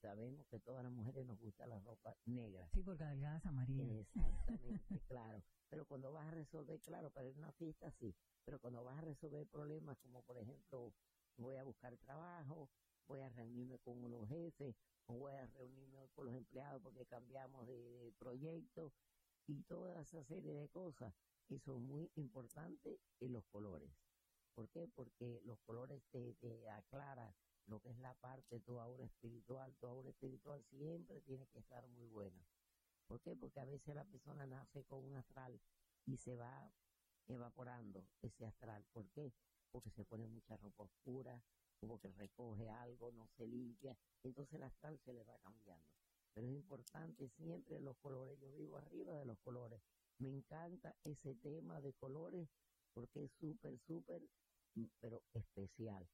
sabemos 0.00 0.46
que 0.48 0.58
todas 0.58 0.82
las 0.82 0.92
mujeres 0.92 1.26
nos 1.26 1.38
gusta 1.38 1.66
la 1.66 1.78
ropa 1.80 2.16
negra. 2.24 2.68
Sí, 2.72 2.82
porque 2.82 3.04
delgadas 3.04 3.44
amarillas. 3.46 3.88
Exactamente, 3.90 5.00
claro. 5.08 5.42
Pero 5.68 5.86
cuando 5.86 6.12
vas 6.12 6.26
a 6.26 6.30
resolver, 6.30 6.80
claro, 6.80 7.10
para 7.10 7.28
ir 7.28 7.34
a 7.36 7.38
una 7.38 7.52
fiesta 7.52 7.90
sí, 7.92 8.14
pero 8.44 8.58
cuando 8.58 8.82
vas 8.82 8.98
a 8.98 9.02
resolver 9.02 9.46
problemas 9.46 9.96
como 9.98 10.22
por 10.22 10.38
ejemplo, 10.38 10.92
voy 11.36 11.56
a 11.56 11.64
buscar 11.64 11.96
trabajo, 11.98 12.70
voy 13.06 13.20
a 13.20 13.28
reunirme 13.28 13.78
con 13.78 14.02
unos 14.02 14.28
jefes, 14.28 14.76
o 15.06 15.14
voy 15.14 15.32
a 15.32 15.46
reunirme 15.46 16.08
con 16.14 16.26
los 16.26 16.34
empleados 16.34 16.80
porque 16.82 17.06
cambiamos 17.06 17.66
de, 17.66 17.76
de 17.76 18.12
proyecto 18.12 18.92
y 19.46 19.62
toda 19.62 20.00
esa 20.00 20.22
serie 20.24 20.54
de 20.54 20.68
cosas, 20.68 21.12
y 21.48 21.58
son 21.58 21.82
muy 21.82 22.10
importantes 22.14 23.00
en 23.20 23.32
los 23.32 23.44
colores. 23.46 23.90
¿Por 24.54 24.68
qué? 24.68 24.88
Porque 24.88 25.40
los 25.44 25.58
colores 25.60 26.02
te, 26.10 26.34
te 26.34 26.68
aclaran 26.68 27.34
lo 27.66 27.80
que 27.80 27.90
es 27.90 27.98
la 27.98 28.14
parte 28.14 28.60
tu 28.60 28.80
aura 28.80 29.04
espiritual. 29.04 29.74
Tu 29.76 29.86
aura 29.86 30.10
espiritual 30.10 30.62
siempre 30.64 31.20
tiene 31.20 31.46
que 31.48 31.58
estar 31.58 31.86
muy 31.88 32.08
buena. 32.08 32.44
¿Por 33.06 33.20
qué? 33.20 33.34
Porque 33.36 33.60
a 33.60 33.64
veces 33.64 33.94
la 33.94 34.04
persona 34.04 34.46
nace 34.46 34.84
con 34.84 35.04
un 35.04 35.16
astral 35.16 35.60
y 36.06 36.16
se 36.16 36.36
va 36.36 36.72
evaporando 37.26 38.06
ese 38.22 38.44
astral. 38.46 38.84
¿Por 38.92 39.08
qué? 39.10 39.32
Porque 39.70 39.90
se 39.90 40.04
pone 40.04 40.26
mucha 40.26 40.56
ropa 40.56 40.84
oscura, 40.84 41.42
como 41.80 41.98
que 41.98 42.08
recoge 42.12 42.68
algo, 42.68 43.10
no 43.12 43.26
se 43.36 43.46
limpia, 43.46 43.96
entonces 44.22 44.54
el 44.54 44.62
astral 44.64 44.98
se 44.98 45.12
le 45.12 45.24
va 45.24 45.38
cambiando. 45.38 45.86
Pero 46.34 46.46
es 46.46 46.54
importante 46.54 47.28
siempre 47.30 47.80
los 47.80 47.96
colores, 47.98 48.38
yo 48.38 48.52
vivo 48.52 48.76
arriba 48.76 49.14
de 49.14 49.24
los 49.24 49.38
colores. 49.40 49.80
Me 50.18 50.28
encanta 50.28 50.94
ese 51.02 51.34
tema 51.36 51.80
de 51.80 51.92
colores 51.94 52.48
porque 52.92 53.24
es 53.24 53.32
súper, 53.32 53.78
súper, 53.78 54.22
pero 55.00 55.22
especial. 55.32 56.06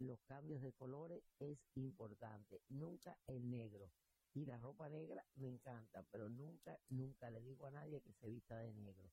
Los 0.00 0.18
cambios 0.22 0.62
de 0.62 0.72
colores 0.72 1.22
es 1.38 1.58
importante, 1.74 2.62
nunca 2.70 3.18
el 3.26 3.50
negro. 3.50 3.92
Y 4.32 4.46
la 4.46 4.56
ropa 4.56 4.88
negra 4.88 5.22
me 5.34 5.48
encanta, 5.48 6.02
pero 6.10 6.30
nunca, 6.30 6.78
nunca 6.88 7.30
le 7.30 7.42
digo 7.42 7.66
a 7.66 7.70
nadie 7.70 8.00
que 8.00 8.14
se 8.14 8.30
vista 8.30 8.56
de 8.56 8.72
negro. 8.72 9.10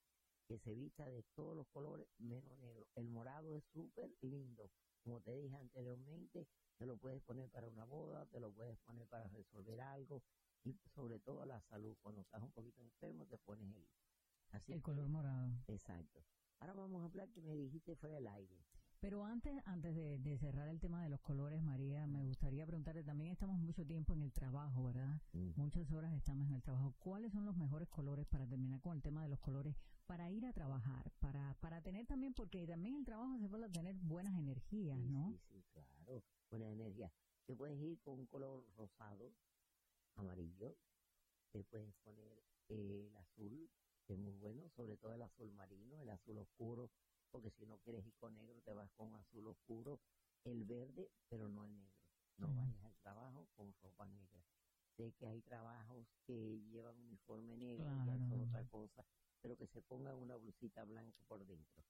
Que 0.47 0.57
se 0.59 0.73
vista 0.73 1.05
de 1.09 1.23
todos 1.35 1.57
los 1.57 1.67
colores 1.67 2.07
menos 2.19 2.57
negro. 2.59 2.87
El 2.95 3.09
morado 3.09 3.53
es 3.53 3.65
súper 3.73 4.15
lindo. 4.21 4.71
Como 5.03 5.19
te 5.19 5.35
dije 5.35 5.57
anteriormente, 5.57 6.47
te 6.77 6.85
lo 6.85 6.95
puedes 6.95 7.21
poner 7.23 7.49
para 7.49 7.67
una 7.67 7.83
boda, 7.83 8.25
te 8.27 8.39
lo 8.39 8.53
puedes 8.53 8.77
poner 8.79 9.07
para 9.07 9.27
resolver 9.27 9.81
algo 9.81 10.23
y 10.63 10.73
sobre 10.95 11.19
todo 11.19 11.45
la 11.45 11.59
salud. 11.63 11.97
Cuando 12.01 12.21
estás 12.21 12.41
un 12.41 12.51
poquito 12.53 12.81
enfermo 12.81 13.25
te 13.25 13.37
pones 13.39 13.75
el, 13.75 13.85
así 14.51 14.71
El 14.71 14.81
color 14.81 15.09
morado. 15.09 15.51
Exacto. 15.67 16.23
Ahora 16.59 16.73
vamos 16.73 17.01
a 17.01 17.05
hablar 17.07 17.29
que 17.31 17.41
me 17.41 17.55
dijiste 17.55 17.97
fuera 17.97 18.15
del 18.15 18.27
aire. 18.27 18.63
Pero 18.99 19.23
antes, 19.25 19.53
antes 19.65 19.95
de, 19.95 20.17
de 20.17 20.37
cerrar 20.39 20.67
el 20.69 20.79
tema 20.79 21.03
de 21.03 21.09
los 21.09 21.21
colores, 21.21 21.61
María, 21.61 22.07
me 22.07 22.23
gustaría 22.23 22.65
preguntarte, 22.65 23.03
también 23.03 23.31
estamos 23.31 23.57
mucho 23.59 23.85
tiempo 23.85 24.13
en 24.13 24.23
el 24.23 24.31
trabajo, 24.33 24.83
¿verdad? 24.83 25.21
Muchas 25.55 25.91
horas 25.91 26.13
estamos 26.13 26.47
en 26.49 26.55
el 26.55 26.63
trabajo. 26.63 26.95
¿Cuáles 26.99 27.31
son 27.31 27.45
los 27.45 27.55
mejores 27.55 27.87
colores 27.89 28.25
para 28.25 28.47
terminar 28.47 28.81
con 28.81 28.95
el 28.95 29.03
tema 29.03 29.21
de 29.21 29.29
los 29.29 29.39
colores? 29.39 29.75
Para 30.07 30.31
ir 30.31 30.45
a 30.45 30.53
trabajar, 30.53 31.11
para, 31.19 31.53
para 31.59 31.81
tener 31.81 32.07
también, 32.07 32.33
porque 32.33 32.65
también 32.65 32.95
el 32.95 33.05
trabajo 33.05 33.37
se 33.37 33.47
puede 33.47 33.69
tener 33.69 33.95
buenas 33.97 34.35
energías, 34.35 34.99
Sí, 34.99 35.09
¿no? 35.09 35.29
Sí, 35.29 35.39
sí, 35.47 35.63
claro. 35.73 36.23
Buena 36.49 36.71
energía. 36.71 37.11
Te 37.45 37.55
puedes 37.55 37.79
ir 37.79 37.99
con 38.01 38.19
un 38.19 38.25
color 38.25 38.65
rosado, 38.77 39.31
amarillo. 40.15 40.75
Te 41.51 41.63
puedes 41.65 41.93
poner 42.03 42.43
eh, 42.69 43.07
el 43.09 43.15
azul, 43.17 43.69
que 44.05 44.13
es 44.13 44.19
muy 44.19 44.33
bueno, 44.33 44.67
sobre 44.75 44.97
todo 44.97 45.13
el 45.13 45.21
azul 45.21 45.51
marino, 45.53 46.01
el 46.01 46.09
azul 46.09 46.37
oscuro, 46.39 46.89
porque 47.31 47.51
si 47.51 47.65
no 47.65 47.77
quieres 47.79 48.05
ir 48.05 48.13
con 48.15 48.35
negro, 48.35 48.61
te 48.61 48.73
vas 48.73 48.89
con 48.91 49.13
azul 49.15 49.47
oscuro. 49.47 49.99
El 50.43 50.63
verde, 50.63 51.09
pero 51.29 51.49
no 51.49 51.65
el 51.65 51.77
negro. 51.77 51.95
No 52.37 52.47
Ujú. 52.47 52.55
vayas 52.57 52.83
al 52.83 52.95
trabajo 52.97 53.47
con 53.55 53.73
ropa 53.81 54.05
negra. 54.05 54.41
Sé 54.95 55.13
que 55.19 55.27
hay 55.27 55.41
trabajos 55.41 56.07
que 56.25 56.61
llevan 56.71 56.97
uniforme 56.99 57.57
negro, 57.57 57.83
Claro. 58.03 58.43
otra 58.43 58.63
cosa, 58.65 59.05
pero 59.41 59.57
que 59.57 59.67
se 59.67 59.81
ponga 59.81 60.15
una 60.15 60.35
blusita 60.37 60.83
blanca 60.85 61.17
por 61.27 61.45
dentro. 61.45 61.83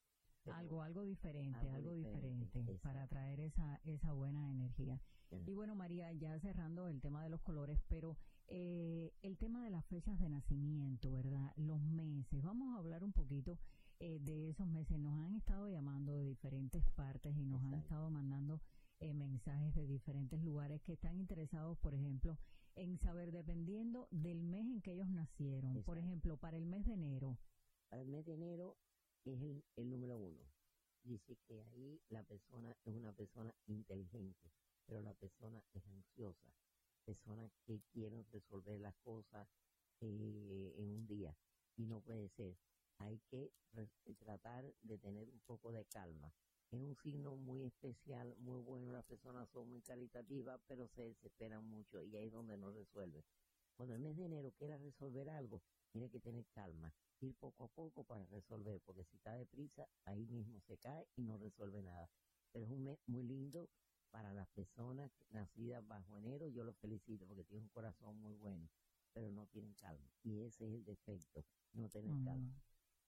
Pero- 0.43 0.55
Algo, 0.55 0.81
algo 0.81 1.01
diferente, 1.03 1.59
algo, 1.69 1.75
Algo 1.75 1.91
diferente, 1.93 2.45
diferente, 2.45 2.79
para 2.79 3.07
traer 3.07 3.39
esa, 3.41 3.79
esa 3.83 4.13
buena 4.13 4.49
energía. 4.49 4.99
Y 5.45 5.53
bueno, 5.53 5.75
María, 5.75 6.11
ya 6.13 6.39
cerrando 6.39 6.87
el 6.87 7.01
tema 7.01 7.21
de 7.21 7.29
los 7.29 7.41
colores, 7.41 7.79
pero 7.89 8.17
eh, 8.47 9.13
el 9.21 9.37
tema 9.37 9.61
de 9.63 9.69
las 9.69 9.85
fechas 9.87 10.17
de 10.19 10.29
nacimiento, 10.29 11.11
¿verdad? 11.11 11.51
Los 11.57 11.81
meses, 11.81 12.41
vamos 12.41 12.73
a 12.73 12.79
hablar 12.79 13.03
un 13.03 13.11
poquito 13.11 13.57
eh, 13.99 14.19
de 14.19 14.49
esos 14.49 14.67
meses. 14.67 14.99
Nos 14.99 15.17
han 15.19 15.35
estado 15.35 15.69
llamando 15.69 16.13
de 16.13 16.23
diferentes 16.23 16.83
partes 16.91 17.35
y 17.35 17.45
nos 17.45 17.63
han 17.63 17.73
estado 17.73 18.09
mandando 18.09 18.61
eh, 18.99 19.13
mensajes 19.13 19.73
de 19.75 19.87
diferentes 19.87 20.41
lugares 20.43 20.81
que 20.81 20.93
están 20.93 21.17
interesados, 21.17 21.77
por 21.77 21.93
ejemplo, 21.93 22.37
en 22.75 22.97
saber 22.97 23.31
dependiendo 23.31 24.07
del 24.11 24.43
mes 24.43 24.65
en 24.67 24.81
que 24.81 24.93
ellos 24.93 25.09
nacieron. 25.09 25.83
Por 25.83 25.97
ejemplo, 25.97 26.37
para 26.37 26.57
el 26.57 26.65
mes 26.65 26.85
de 26.85 26.93
enero. 26.93 27.37
Para 27.89 28.01
el 28.01 28.07
mes 28.07 28.25
de 28.25 28.33
enero 28.33 28.77
es 29.25 29.41
el, 29.41 29.63
el 29.75 29.89
número 29.89 30.17
uno. 30.19 30.43
Dice 31.03 31.37
que 31.47 31.61
ahí 31.61 32.01
la 32.09 32.23
persona 32.23 32.75
es 32.83 32.93
una 32.93 33.13
persona 33.13 33.53
inteligente, 33.67 34.51
pero 34.85 35.01
la 35.01 35.13
persona 35.13 35.63
es 35.73 35.85
ansiosa, 35.87 36.53
persona 37.05 37.49
que 37.65 37.81
quiere 37.93 38.23
resolver 38.31 38.79
las 38.79 38.95
cosas 38.97 39.47
eh, 40.01 40.73
en 40.77 40.91
un 40.91 41.07
día 41.07 41.35
y 41.75 41.85
no 41.85 42.01
puede 42.01 42.29
ser. 42.29 42.55
Hay 42.99 43.19
que 43.29 43.51
tratar 44.19 44.73
de 44.81 44.97
tener 44.97 45.29
un 45.29 45.39
poco 45.41 45.71
de 45.71 45.85
calma. 45.85 46.33
Es 46.71 46.79
un 46.81 46.95
signo 46.95 47.35
muy 47.35 47.63
especial, 47.63 48.35
muy 48.39 48.61
bueno. 48.61 48.91
Las 48.91 49.05
personas 49.05 49.49
son 49.49 49.69
muy 49.69 49.81
caritativas, 49.81 50.59
pero 50.67 50.87
se 50.87 51.03
desesperan 51.03 51.63
mucho 51.65 52.03
y 52.03 52.15
ahí 52.15 52.27
es 52.27 52.33
donde 52.33 52.57
no 52.57 52.71
resuelve. 52.71 53.23
Cuando 53.75 53.95
el 53.95 54.01
mes 54.01 54.17
de 54.17 54.25
enero 54.25 54.51
quiera 54.57 54.77
resolver 54.77 55.29
algo, 55.29 55.61
tiene 55.91 56.09
que 56.09 56.19
tener 56.19 56.45
calma, 56.47 56.93
ir 57.21 57.35
poco 57.35 57.63
a 57.63 57.67
poco 57.67 58.03
para 58.03 58.25
resolver, 58.25 58.81
porque 58.81 59.05
si 59.05 59.15
está 59.15 59.33
deprisa, 59.33 59.87
ahí 60.05 60.25
mismo 60.25 60.59
se 60.61 60.77
cae 60.77 61.07
y 61.15 61.23
no 61.23 61.37
resuelve 61.37 61.81
nada. 61.81 62.09
Pero 62.51 62.65
es 62.65 62.71
un 62.71 62.83
mes 62.83 62.99
muy 63.05 63.23
lindo 63.23 63.69
para 64.09 64.33
las 64.33 64.47
personas 64.49 65.11
nacidas 65.29 65.87
bajo 65.87 66.17
enero. 66.17 66.47
Yo 66.47 66.63
los 66.63 66.75
felicito 66.77 67.25
porque 67.27 67.43
tienen 67.43 67.63
un 67.63 67.69
corazón 67.69 68.17
muy 68.19 68.35
bueno 68.35 68.67
pero 69.17 69.31
no 69.31 69.47
tienen 69.47 69.73
calma. 69.73 70.11
Y 70.23 70.41
ese 70.41 70.67
es 70.67 70.73
el 70.75 70.85
defecto, 70.85 71.43
no 71.73 71.89
tener 71.89 72.15
calma. 72.23 72.53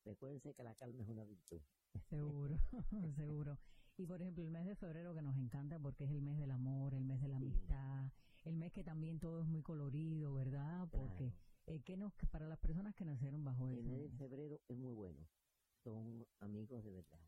Recuérdense 0.06 0.54
que 0.54 0.64
la 0.64 0.76
calma 0.76 1.04
es 1.04 1.10
una 1.10 1.24
virtud. 1.24 1.62
Seguro, 2.10 2.56
seguro. 3.16 3.60
Y 3.98 4.06
por 4.06 4.22
ejemplo, 4.22 4.44
el 4.44 4.52
mes 4.52 4.66
de 4.66 4.76
febrero 4.76 5.14
que 5.14 5.22
nos 5.22 5.36
encanta 5.38 5.78
porque 5.78 6.06
es 6.06 6.12
el 6.12 6.22
mes 6.22 6.38
del 6.38 6.52
amor, 6.52 6.94
el 6.94 7.04
mes 7.04 7.22
de 7.22 7.28
la 7.28 7.38
amistad, 7.38 8.12
el 8.44 8.56
mes 8.56 8.72
que 8.72 8.84
también 8.84 9.20
todo 9.20 9.42
es 9.42 9.48
muy 9.48 9.62
colorido, 9.62 10.34
¿verdad? 10.34 10.88
Porque 10.90 11.34
eh, 11.66 11.82
que 11.82 11.98
nos, 11.98 12.14
para 12.32 12.48
las 12.48 12.60
personas 12.60 12.96
que 12.96 13.06
nacieron 13.06 13.44
bajo 13.44 13.70
El 13.70 13.84
mes 13.84 14.02
de 14.02 14.10
febrero 14.18 14.62
es 14.68 14.78
muy 14.78 14.94
bueno. 14.94 15.28
Son 15.84 16.26
amigos 16.40 16.84
de 16.84 16.92
verdad. 16.92 17.20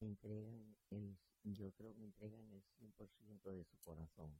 Entregan 0.00 0.76
el, 0.90 1.18
yo 1.42 1.72
creo 1.72 1.94
que 1.94 2.04
entregan 2.04 2.48
el 2.52 2.62
100% 2.78 3.52
de 3.52 3.64
su 3.64 3.76
corazón. 3.78 4.38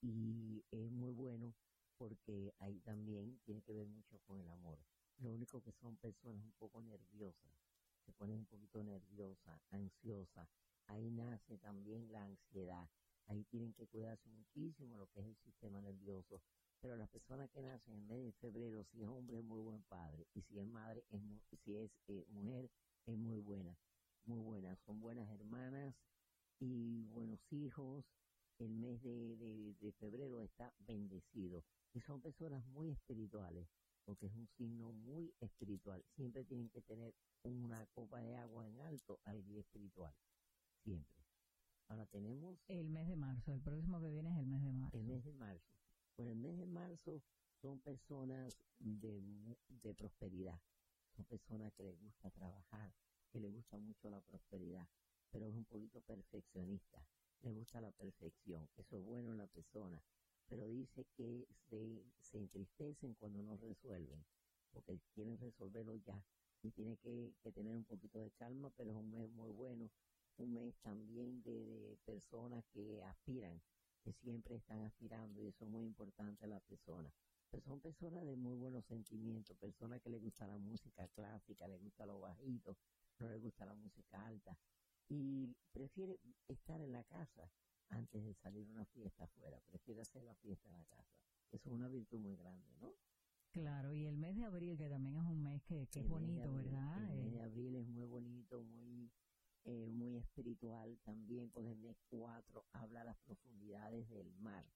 Y 0.00 0.64
es 0.70 0.90
muy 0.90 1.12
bueno 1.12 1.54
porque 1.96 2.54
ahí 2.58 2.80
también 2.80 3.38
tiene 3.44 3.62
que 3.62 3.72
ver 3.72 3.86
mucho 3.86 4.18
con 4.20 4.40
el 4.40 4.48
amor. 4.48 4.78
Lo 5.18 5.30
único 5.30 5.62
que 5.62 5.72
son 5.72 5.96
personas 5.96 6.44
un 6.44 6.52
poco 6.52 6.82
nerviosas, 6.82 7.52
se 8.04 8.12
ponen 8.12 8.38
un 8.38 8.46
poquito 8.46 8.82
nerviosas, 8.82 9.60
ansiosas. 9.70 10.48
Ahí 10.86 11.10
nace 11.10 11.56
también 11.58 12.10
la 12.12 12.24
ansiedad. 12.24 12.88
Ahí 13.26 13.44
tienen 13.44 13.72
que 13.72 13.86
cuidarse 13.86 14.28
muchísimo 14.28 14.98
lo 14.98 15.06
que 15.08 15.20
es 15.20 15.26
el 15.26 15.36
sistema 15.36 15.80
nervioso. 15.80 16.42
Pero 16.80 16.96
las 16.96 17.08
personas 17.08 17.48
que 17.50 17.62
nacen 17.62 17.94
en 17.94 18.06
mes 18.06 18.22
de 18.22 18.32
febrero, 18.32 18.84
si 18.84 19.02
es 19.02 19.08
hombre 19.08 19.38
es 19.38 19.44
muy 19.44 19.60
buen 19.62 19.82
padre 19.84 20.26
y 20.34 20.42
si 20.42 20.58
es 20.58 20.66
madre, 20.66 21.04
es 21.10 21.20
si 21.64 21.76
es 21.76 21.90
eh, 22.08 22.26
mujer, 22.28 22.70
es 23.06 23.16
muy 23.16 23.38
buena. 23.38 23.74
Muy 24.26 24.40
buena. 24.40 24.76
Son 24.84 25.00
buenas 25.00 25.30
hermanas 25.30 25.94
y 26.58 27.04
buenos 27.04 27.40
hijos. 27.52 28.04
El 28.58 28.74
mes 28.74 29.02
de, 29.02 29.74
de 29.80 29.92
febrero 29.92 30.42
está 30.42 30.72
bendecido 30.80 31.64
y 31.94 32.00
son 32.00 32.20
personas 32.20 32.64
muy 32.66 32.90
espirituales, 32.90 33.68
porque 34.04 34.26
es 34.26 34.34
un 34.34 34.46
signo 34.56 34.92
muy 34.92 35.32
espiritual. 35.40 36.04
Siempre 36.14 36.44
tienen 36.44 36.68
que 36.70 36.82
tener 36.82 37.14
una 37.44 37.86
copa 37.86 38.20
de 38.20 38.36
agua 38.36 38.66
en 38.66 38.80
alto 38.80 39.20
al 39.24 39.42
guía 39.44 39.60
espiritual, 39.60 40.14
siempre. 40.82 41.24
Ahora 41.88 42.06
tenemos... 42.06 42.58
El 42.68 42.88
mes 42.88 43.08
de 43.08 43.16
marzo, 43.16 43.52
el 43.52 43.60
próximo 43.60 44.00
que 44.00 44.10
viene 44.10 44.30
es 44.30 44.38
el 44.38 44.46
mes 44.46 44.62
de 44.62 44.72
marzo. 44.72 44.96
El 44.96 45.04
mes 45.04 45.24
de 45.24 45.32
marzo. 45.32 45.78
Bueno, 46.16 46.32
el 46.32 46.38
mes 46.38 46.56
de 46.58 46.66
marzo 46.66 47.22
son 47.60 47.80
personas 47.80 48.58
de, 48.78 49.22
de 49.82 49.94
prosperidad, 49.94 50.60
son 51.16 51.24
personas 51.24 51.72
que 51.72 51.82
les 51.82 51.98
gusta 51.98 52.30
trabajar, 52.30 52.92
que 53.32 53.40
les 53.40 53.52
gusta 53.52 53.78
mucho 53.78 54.10
la 54.10 54.20
prosperidad, 54.20 54.86
pero 55.30 55.46
es 55.46 55.54
un 55.54 55.64
poquito 55.64 56.00
perfeccionista, 56.02 57.02
les 57.42 57.54
gusta 57.54 57.80
la 57.80 57.90
perfección, 57.90 58.68
eso 58.76 58.96
es 58.96 59.02
bueno 59.02 59.32
en 59.32 59.38
la 59.38 59.46
persona, 59.46 60.00
pero 60.48 60.66
dice 60.68 61.06
que 61.16 61.46
se, 61.68 62.04
se 62.20 62.38
entristecen 62.38 63.14
cuando 63.14 63.42
no 63.42 63.56
resuelven, 63.56 64.24
porque 64.72 64.98
quieren 65.14 65.38
resolverlo 65.38 65.94
ya 65.96 66.22
y 66.64 66.70
tiene 66.70 66.96
que, 66.96 67.34
tener 67.52 67.74
un 67.74 67.84
poquito 67.84 68.18
de 68.18 68.30
calma, 68.32 68.70
pero 68.76 68.90
es 68.90 68.96
un 68.96 69.10
mes 69.10 69.30
muy 69.32 69.50
bueno, 69.50 69.90
un 70.38 70.54
mes 70.54 70.74
también 70.82 71.42
de, 71.42 71.98
personas 72.06 72.64
que 72.72 73.02
aspiran, 73.02 73.60
que 74.02 74.12
siempre 74.12 74.56
están 74.56 74.80
aspirando 74.82 75.42
y 75.42 75.48
eso 75.48 75.64
es 75.64 75.70
muy 75.70 75.84
importante 75.84 76.44
a 76.44 76.48
la 76.48 76.60
persona. 76.60 77.12
Pero 77.50 77.62
son 77.62 77.80
personas 77.80 78.24
de 78.24 78.34
muy 78.34 78.56
buenos 78.56 78.84
sentimientos, 78.86 79.56
personas 79.58 80.00
que 80.00 80.10
les 80.10 80.22
gusta 80.22 80.46
la 80.46 80.56
música 80.56 81.06
clásica, 81.08 81.68
les 81.68 81.80
gusta 81.80 82.06
lo 82.06 82.20
bajito, 82.20 82.76
no 83.18 83.28
les 83.28 83.40
gusta 83.40 83.66
la 83.66 83.74
música 83.74 84.26
alta 84.26 84.56
y 85.08 85.54
prefiere 85.72 86.18
estar 86.48 86.80
en 86.80 86.92
la 86.92 87.04
casa 87.04 87.48
antes 87.88 88.24
de 88.24 88.34
salir 88.34 88.66
a 88.66 88.70
una 88.70 88.84
fiesta 88.86 89.24
afuera, 89.24 89.60
prefiere 89.66 90.00
hacer 90.00 90.22
la 90.22 90.34
fiesta 90.34 90.68
en 90.68 90.74
la 90.74 90.84
casa. 90.84 91.14
Eso 91.52 91.68
es 91.68 91.74
una 91.74 91.88
virtud 91.88 92.18
muy 92.18 92.36
grande, 92.36 92.74
¿no? 92.80 92.94
Claro, 93.50 93.94
y 93.94 94.06
el 94.06 94.16
mes 94.16 94.36
de 94.36 94.44
abril, 94.44 94.76
que 94.76 94.88
también 94.88 95.16
es 95.16 95.24
un 95.24 95.42
mes 95.42 95.62
que, 95.62 95.86
que 95.86 96.00
es 96.00 96.08
bonito, 96.08 96.52
¿verdad? 96.52 97.10
El 97.12 97.22
mes 97.22 97.32
de 97.32 97.38
eh, 97.38 97.42
abril 97.42 97.76
es 97.76 97.86
muy 97.86 98.06
bonito, 98.06 98.62
muy 98.62 99.12
eh, 99.66 99.86
muy 99.86 100.16
espiritual 100.16 100.98
también, 101.04 101.48
pues 101.48 101.66
el 101.66 101.78
mes 101.78 101.96
4 102.10 102.66
habla 102.72 103.02
las 103.02 103.16
profundidades 103.20 104.06
del 104.10 104.30
mar. 104.34 104.66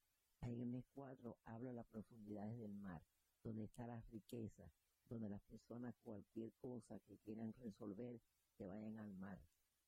Ahí 0.40 0.54
en 0.54 0.62
el 0.62 0.66
mes 0.68 0.86
4 0.94 1.36
habla 1.44 1.74
las 1.74 1.86
profundidades 1.88 2.58
del 2.58 2.72
mar, 2.72 3.02
donde 3.42 3.64
está 3.64 3.86
la 3.86 4.00
riqueza, 4.10 4.72
donde 5.10 5.28
las 5.28 5.42
personas 5.42 5.94
cualquier 6.02 6.54
cosa 6.54 6.98
que 7.00 7.18
quieran 7.18 7.52
resolver, 7.60 8.18
se 8.56 8.64
vayan 8.64 8.98
al 8.98 9.12
mar 9.12 9.38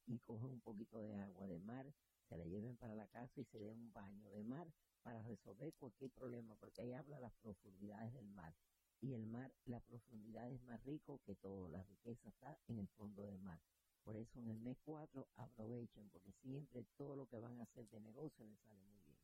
y 0.06 0.18
cogen 0.18 0.50
un 0.50 0.60
poquito 0.60 1.00
de 1.00 1.14
agua 1.14 1.46
de 1.46 1.60
mar 1.60 1.90
se 2.30 2.38
la 2.38 2.44
lleven 2.44 2.76
para 2.76 2.94
la 2.94 3.08
casa 3.08 3.40
y 3.40 3.44
se 3.44 3.58
den 3.58 3.76
un 3.76 3.92
baño 3.92 4.30
de 4.30 4.44
mar 4.44 4.72
para 5.02 5.20
resolver 5.22 5.74
cualquier 5.74 6.12
problema, 6.12 6.54
porque 6.54 6.82
ahí 6.82 6.92
habla 6.92 7.18
las 7.18 7.32
profundidades 7.42 8.14
del 8.14 8.28
mar. 8.28 8.54
Y 9.00 9.14
el 9.14 9.26
mar, 9.26 9.52
la 9.64 9.80
profundidad 9.80 10.48
es 10.48 10.62
más 10.62 10.80
rico 10.84 11.20
que 11.24 11.34
todo, 11.34 11.68
la 11.68 11.82
riqueza 11.82 12.28
está 12.28 12.56
en 12.68 12.78
el 12.78 12.88
fondo 12.88 13.24
del 13.24 13.38
mar. 13.40 13.60
Por 14.04 14.16
eso 14.16 14.38
en 14.38 14.48
el 14.48 14.60
mes 14.60 14.78
4 14.84 15.26
aprovechen, 15.36 16.08
porque 16.10 16.32
siempre 16.42 16.84
todo 16.96 17.16
lo 17.16 17.26
que 17.26 17.38
van 17.38 17.58
a 17.58 17.64
hacer 17.64 17.88
de 17.88 18.00
negocio 18.00 18.46
les 18.46 18.60
sale 18.60 18.80
muy 18.84 19.00
bien. 19.00 19.18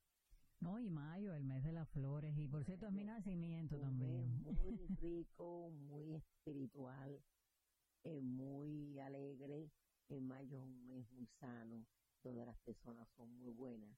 No, 0.61 0.81
y 0.81 0.88
mayo, 0.90 1.33
el 1.35 1.45
mes 1.45 1.62
de 1.62 1.73
las 1.73 1.88
flores, 1.90 2.37
y 2.37 2.49
por 2.49 2.64
cierto 2.64 2.87
es 2.87 2.92
mi 2.92 3.05
nacimiento 3.05 3.79
también. 3.79 4.42
muy 4.42 4.87
rico, 5.01 5.71
muy 5.71 6.14
espiritual, 6.14 7.23
eh, 8.03 8.21
muy 8.21 8.99
alegre. 8.99 9.71
En 10.09 10.27
mayo 10.27 10.57
es 10.57 10.64
un 10.64 10.87
mes 10.87 11.11
muy 11.12 11.27
sano, 11.38 11.85
donde 12.27 12.45
las 12.45 12.59
personas 12.59 13.09
son 13.17 13.31
muy 13.39 13.53
buenas, 13.53 13.97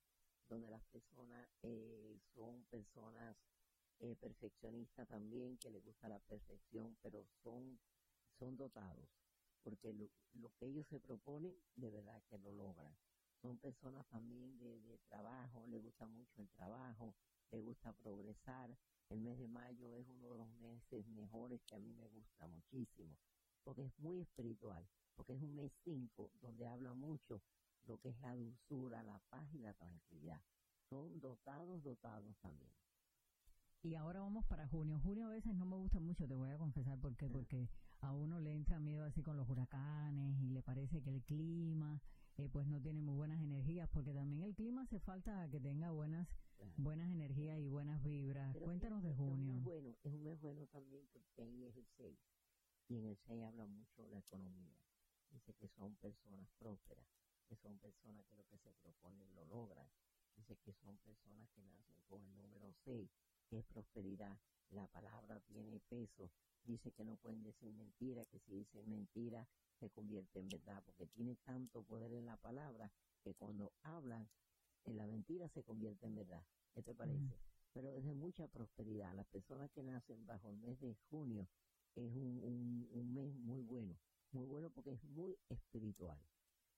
donde 0.50 0.70
las 0.70 0.84
personas 0.84 1.48
eh, 1.62 2.18
son 2.34 2.62
personas 2.64 3.34
eh, 4.00 4.14
perfeccionistas 4.16 5.08
también, 5.08 5.56
que 5.56 5.70
les 5.70 5.82
gusta 5.82 6.10
la 6.10 6.18
perfección, 6.18 6.94
pero 7.02 7.24
son, 7.42 7.78
son 8.38 8.54
dotados, 8.56 9.08
porque 9.62 9.94
lo, 9.94 10.10
que 10.58 10.66
ellos 10.66 10.86
se 10.88 11.00
proponen, 11.00 11.56
de 11.76 11.88
verdad 11.90 12.22
que 12.28 12.36
lo 12.38 12.52
logran. 12.52 12.94
Son 13.40 13.56
personas 13.58 14.06
también 14.08 14.58
de, 14.58 14.78
de 14.80 14.98
trabajo, 15.08 15.66
les 15.68 15.82
gusta 15.82 16.06
mucho 16.06 16.42
el 16.42 16.50
trabajo, 16.50 17.14
les 17.50 17.64
gusta 17.64 17.94
progresar. 17.94 18.76
El 19.08 19.20
mes 19.20 19.38
de 19.38 19.48
mayo 19.48 19.94
es 19.96 20.06
uno 20.06 20.32
de 20.32 20.36
los 20.36 20.50
meses 20.58 21.06
mejores 21.08 21.62
que 21.62 21.74
a 21.74 21.78
mí 21.78 21.94
me 21.94 22.06
gusta 22.08 22.46
muchísimo, 22.46 23.16
porque 23.64 23.86
es 23.86 23.98
muy 23.98 24.20
espiritual, 24.20 24.86
porque 25.16 25.32
es 25.32 25.40
un 25.40 25.54
mes 25.54 25.72
5 25.84 26.30
donde 26.42 26.66
habla 26.66 26.92
mucho 26.92 27.40
lo 27.88 27.98
que 27.98 28.10
es 28.10 28.20
la 28.20 28.34
dulzura, 28.36 29.02
la 29.02 29.18
paz 29.30 29.52
y 29.54 29.58
la 29.58 29.72
tranquilidad. 29.74 30.40
Son 30.88 31.18
dotados, 31.20 31.82
dotados 31.82 32.36
también. 32.38 32.70
Y 33.82 33.94
ahora 33.94 34.20
vamos 34.20 34.44
para 34.46 34.66
junio. 34.66 34.98
Junio 35.00 35.26
a 35.26 35.30
veces 35.30 35.54
no 35.54 35.64
me 35.64 35.76
gusta 35.76 36.00
mucho, 36.00 36.26
te 36.26 36.34
voy 36.34 36.50
a 36.50 36.58
confesar 36.58 36.98
por 36.98 37.16
qué, 37.16 37.28
porque 37.28 37.68
a 38.00 38.12
uno 38.12 38.40
le 38.40 38.52
entra 38.52 38.78
miedo 38.78 39.04
así 39.04 39.22
con 39.22 39.36
los 39.36 39.48
huracanes 39.48 40.40
y 40.42 40.50
le 40.50 40.62
parece 40.62 41.00
que 41.00 41.10
el 41.10 41.22
clima 41.22 42.00
eh, 42.36 42.48
pues 42.48 42.66
no 42.66 42.80
tiene 42.80 43.00
muy 43.00 43.14
buenas 43.14 43.40
energías, 43.42 43.88
porque 43.88 44.12
también 44.12 44.42
el 44.42 44.54
clima 44.54 44.82
hace 44.82 45.00
falta 45.00 45.48
que 45.48 45.60
tenga 45.60 45.90
buenas 45.90 46.28
buenas 46.76 47.08
energías 47.10 47.58
y 47.60 47.68
buenas 47.68 48.02
vibras. 48.02 48.56
Cuéntanos 48.56 49.02
de 49.02 49.14
junio. 49.14 49.56
Es 49.56 49.62
bueno, 49.62 49.96
es 50.02 50.12
un 50.12 50.22
mes 50.24 50.40
bueno 50.40 50.66
también 50.66 51.06
porque 51.12 51.42
ahí 51.42 51.64
es 51.64 51.76
el 51.76 51.86
6 51.96 52.18
y 52.88 52.96
en 52.96 53.06
el 53.06 53.16
6 53.16 53.42
habla 53.44 53.66
mucho 53.66 54.02
de 54.02 54.10
la 54.10 54.18
economía. 54.18 54.76
Dice 55.30 55.54
que 55.54 55.68
son 55.68 55.94
personas 55.96 56.48
prósperas 56.58 57.06
que 57.48 57.56
son 57.56 57.78
personas 57.78 58.26
que 58.26 58.36
lo 58.36 58.46
que 58.46 58.58
se 58.58 58.72
proponen 58.82 59.34
lo 59.34 59.44
logran. 59.46 59.88
Dice 60.36 60.56
que 60.64 60.72
son 60.74 60.96
personas 60.98 61.48
que 61.50 61.62
nacen 61.62 62.02
con 62.08 62.22
el 62.22 62.36
número 62.36 62.72
6, 62.84 63.10
que 63.48 63.58
es 63.58 63.64
prosperidad. 63.64 64.38
La 64.70 64.86
palabra 64.86 65.40
tiene 65.40 65.80
peso. 65.88 66.30
Dice 66.64 66.92
que 66.92 67.04
no 67.04 67.16
pueden 67.16 67.42
decir 67.42 67.72
mentira, 67.72 68.24
que 68.26 68.38
si 68.40 68.52
dicen 68.52 68.88
mentira 68.88 69.48
se 69.80 69.90
convierte 69.90 70.38
en 70.40 70.48
verdad, 70.48 70.82
porque 70.84 71.06
tiene 71.06 71.36
tanto 71.36 71.82
poder 71.82 72.12
en 72.12 72.26
la 72.26 72.36
palabra 72.36 72.90
que 73.22 73.34
cuando 73.34 73.72
hablan 73.82 74.28
en 74.84 74.96
la 74.96 75.06
mentira 75.06 75.48
se 75.48 75.62
convierte 75.62 76.06
en 76.06 76.16
verdad. 76.16 76.44
¿Qué 76.74 76.82
te 76.82 76.94
parece? 76.94 77.38
Pero 77.72 77.92
es 77.92 78.04
de 78.04 78.14
mucha 78.14 78.46
prosperidad. 78.48 79.14
Las 79.14 79.26
personas 79.26 79.70
que 79.70 79.82
nacen 79.82 80.26
bajo 80.26 80.50
el 80.50 80.56
mes 80.58 80.78
de 80.80 80.94
junio 81.10 81.48
es 81.94 82.14
un, 82.14 82.42
un, 82.42 82.88
un 82.92 83.14
mes 83.14 83.34
muy 83.34 83.62
bueno. 83.62 83.96
Muy 84.32 84.46
bueno 84.46 84.70
porque 84.70 84.92
es 84.92 85.04
muy 85.04 85.36
espiritual. 85.48 86.18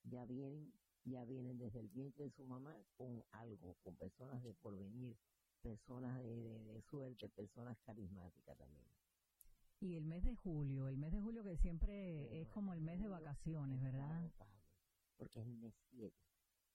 Ya 0.05 0.25
vienen, 0.25 0.73
ya 1.05 1.25
vienen 1.25 1.59
desde 1.59 1.81
el 1.81 1.89
vientre 1.89 2.25
de 2.25 2.31
su 2.31 2.45
mamá 2.45 2.77
con 2.97 3.23
algo, 3.33 3.77
con 3.83 3.97
personas 3.97 4.43
de 4.43 4.55
porvenir, 4.55 5.17
personas 5.63 6.23
de, 6.23 6.43
de, 6.43 6.65
de 6.65 6.83
suerte, 6.83 7.29
personas 7.29 7.79
carismáticas 7.81 8.57
también. 8.57 8.91
Y 9.81 9.97
el 9.97 10.05
mes 10.05 10.23
de 10.25 10.35
julio, 10.35 10.89
el 10.89 10.99
mes 10.99 11.11
de 11.11 11.21
julio 11.21 11.43
que 11.43 11.57
siempre 11.57 12.41
es 12.41 12.49
como 12.49 12.75
el 12.75 12.83
mes 12.83 13.01
de 13.01 13.09
vacaciones, 13.09 13.81
¿verdad? 13.81 14.31
Porque 15.17 15.41
es 15.41 15.47
el 15.47 15.57
mes 15.57 15.75
7. 15.91 16.15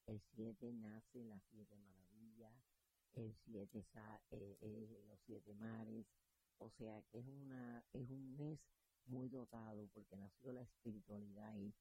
El 0.07 0.19
7 0.35 0.73
nace 0.73 1.23
las 1.23 1.41
siete 1.51 1.75
maravillas, 1.77 2.53
el 3.13 3.35
7 3.45 3.85
eh, 4.31 4.57
eh, 4.61 5.03
los 5.07 5.19
siete 5.25 5.53
mares, 5.53 6.05
o 6.57 6.69
sea 6.71 7.01
que 7.11 7.19
es, 7.19 7.27
una, 7.27 7.83
es 7.93 8.09
un 8.09 8.35
mes 8.37 8.59
muy 9.05 9.29
dotado 9.29 9.87
porque 9.93 10.15
nació 10.15 10.53
la 10.53 10.61
espiritualidad 10.61 11.49
ahí, 11.51 11.73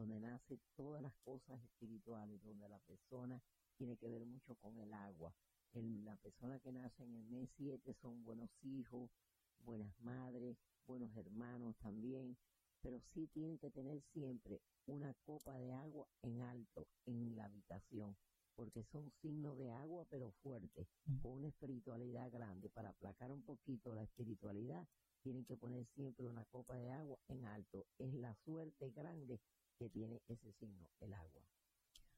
donde 0.00 0.18
nace 0.18 0.58
todas 0.76 1.02
las 1.02 1.14
cosas 1.16 1.62
espirituales, 1.62 2.42
donde 2.42 2.66
la 2.70 2.78
persona 2.78 3.38
tiene 3.76 3.98
que 3.98 4.08
ver 4.08 4.24
mucho 4.24 4.54
con 4.54 4.78
el 4.78 4.90
agua. 4.94 5.34
El, 5.74 6.06
la 6.06 6.16
persona 6.16 6.58
que 6.58 6.72
nace 6.72 7.04
en 7.04 7.16
el 7.16 7.24
mes 7.26 7.50
7 7.58 7.94
son 8.00 8.24
buenos 8.24 8.48
hijos, 8.62 9.10
buenas 9.58 9.92
madres, 10.00 10.56
buenos 10.86 11.14
hermanos 11.18 11.76
también, 11.82 12.34
pero 12.80 12.98
sí 13.12 13.26
tienen 13.26 13.58
que 13.58 13.70
tener 13.70 14.00
siempre 14.14 14.62
una 14.86 15.12
copa 15.26 15.58
de 15.58 15.70
agua 15.74 16.08
en 16.22 16.40
alto 16.40 16.88
en 17.04 17.36
la 17.36 17.44
habitación, 17.44 18.16
porque 18.56 18.82
son 18.84 19.12
signos 19.20 19.58
de 19.58 19.70
agua 19.70 20.06
pero 20.08 20.32
fuertes, 20.42 20.88
con 21.20 21.32
una 21.32 21.48
espiritualidad 21.48 22.32
grande. 22.32 22.70
Para 22.70 22.88
aplacar 22.88 23.30
un 23.32 23.42
poquito 23.42 23.94
la 23.94 24.04
espiritualidad, 24.04 24.88
tienen 25.22 25.44
que 25.44 25.58
poner 25.58 25.84
siempre 25.94 26.26
una 26.26 26.46
copa 26.46 26.78
de 26.78 26.90
agua 26.90 27.18
en 27.28 27.44
alto. 27.44 27.86
Es 27.98 28.14
la 28.14 28.34
suerte 28.46 28.90
grande 28.92 29.38
que 29.80 29.88
tiene 29.88 30.20
ese 30.28 30.52
signo, 30.52 30.90
el 31.00 31.14
agua. 31.14 31.42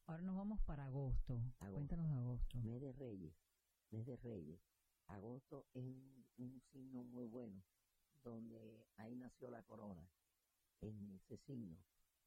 Ahora 0.06 0.22
nos 0.24 0.34
vamos 0.34 0.60
para 0.62 0.86
agosto. 0.86 1.40
Cuéntanos 1.60 2.10
de 2.10 2.16
agosto. 2.16 2.58
Mes 2.58 2.80
de 2.80 2.92
Reyes, 2.92 3.34
mes 3.92 4.04
de 4.04 4.16
Reyes. 4.16 4.60
Agosto 5.06 5.68
es 5.72 5.84
un, 5.84 6.26
un 6.38 6.60
signo 6.72 7.04
muy 7.04 7.24
bueno, 7.26 7.62
donde 8.24 8.84
ahí 8.96 9.14
nació 9.14 9.48
la 9.48 9.62
corona, 9.62 10.04
en 10.80 11.08
ese 11.12 11.36
signo, 11.46 11.78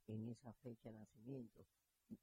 en 0.08 0.30
esa 0.30 0.54
fecha 0.54 0.90
de 0.90 1.00
nacimiento. 1.00 1.66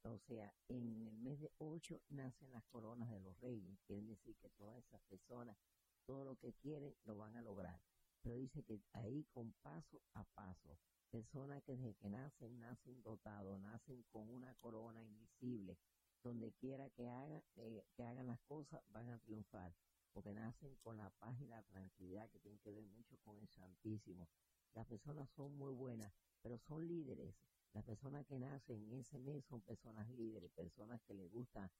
O 0.04 0.18
sea, 0.20 0.50
en 0.68 1.06
el 1.06 1.18
mes 1.18 1.38
de 1.38 1.52
8 1.58 2.00
nacen 2.08 2.50
las 2.50 2.64
coronas 2.64 3.10
de 3.10 3.20
los 3.20 3.38
reyes. 3.40 3.78
Quiere 3.86 4.06
decir 4.06 4.34
que 4.36 4.48
todas 4.56 4.78
esas 4.78 5.02
personas, 5.02 5.58
todo 6.06 6.24
lo 6.24 6.36
que 6.36 6.54
quieren, 6.54 6.94
lo 7.04 7.14
van 7.16 7.36
a 7.36 7.42
lograr. 7.42 7.78
Pero 8.22 8.36
dice 8.36 8.62
que 8.62 8.80
ahí 8.94 9.26
con 9.34 9.52
paso 9.60 10.00
a 10.14 10.24
paso, 10.24 10.78
personas 11.12 11.62
que 11.62 11.76
desde 11.76 11.94
que 11.94 12.08
nacen, 12.08 12.58
nacen 12.58 13.02
dotados, 13.02 13.60
nacen 13.60 14.02
con 14.10 14.28
una 14.30 14.54
corona 14.54 15.02
invisible. 15.02 15.78
Donde 16.24 16.52
quiera 16.52 16.88
que 16.90 17.08
hagan, 17.08 17.42
eh, 17.56 17.84
que 17.94 18.02
hagan 18.02 18.26
las 18.28 18.40
cosas, 18.42 18.80
van 18.92 19.10
a 19.10 19.18
triunfar. 19.18 19.74
Porque 20.12 20.32
nacen 20.32 20.76
con 20.82 20.96
la 20.96 21.10
paz 21.10 21.38
y 21.40 21.46
la 21.46 21.62
tranquilidad 21.64 22.30
que 22.30 22.38
tiene 22.40 22.58
que 22.60 22.70
ver 22.70 22.86
mucho 22.86 23.16
con 23.24 23.38
el 23.38 23.48
Santísimo. 23.48 24.28
Las 24.74 24.86
personas 24.86 25.28
son 25.30 25.56
muy 25.56 25.72
buenas, 25.74 26.12
pero 26.40 26.58
son 26.58 26.86
líderes. 26.86 27.34
Las 27.74 27.84
personas 27.84 28.24
que 28.26 28.38
nacen 28.38 28.82
en 28.84 29.00
ese 29.00 29.18
mes 29.18 29.44
son 29.46 29.60
personas 29.62 30.08
líderes, 30.10 30.50
personas 30.52 31.00
que 31.02 31.14
les 31.14 31.30
gusta... 31.30 31.70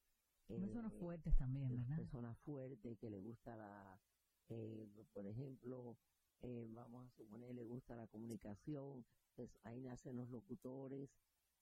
Eh, 0.49 0.59
personas 0.59 0.93
fuertes 0.95 1.37
también, 1.37 1.69
¿verdad? 1.69 1.97
Personas 1.97 2.39
fuertes, 2.41 2.99
que 2.99 3.11
les 3.11 3.23
gusta 3.23 3.57
la... 3.57 4.01
Eh, 4.49 4.89
por 5.15 5.27
ejemplo, 5.27 5.97
eh, 6.43 6.69
vamos 6.71 7.07
a 7.07 7.11
suponer, 7.11 7.55
le 7.55 7.65
gusta 7.65 7.97
la 7.97 8.07
comunicación, 8.09 9.05
pues 9.35 9.51
ahí 9.65 9.81
nacen 9.81 10.17
los 10.17 10.29
locutores, 10.31 11.11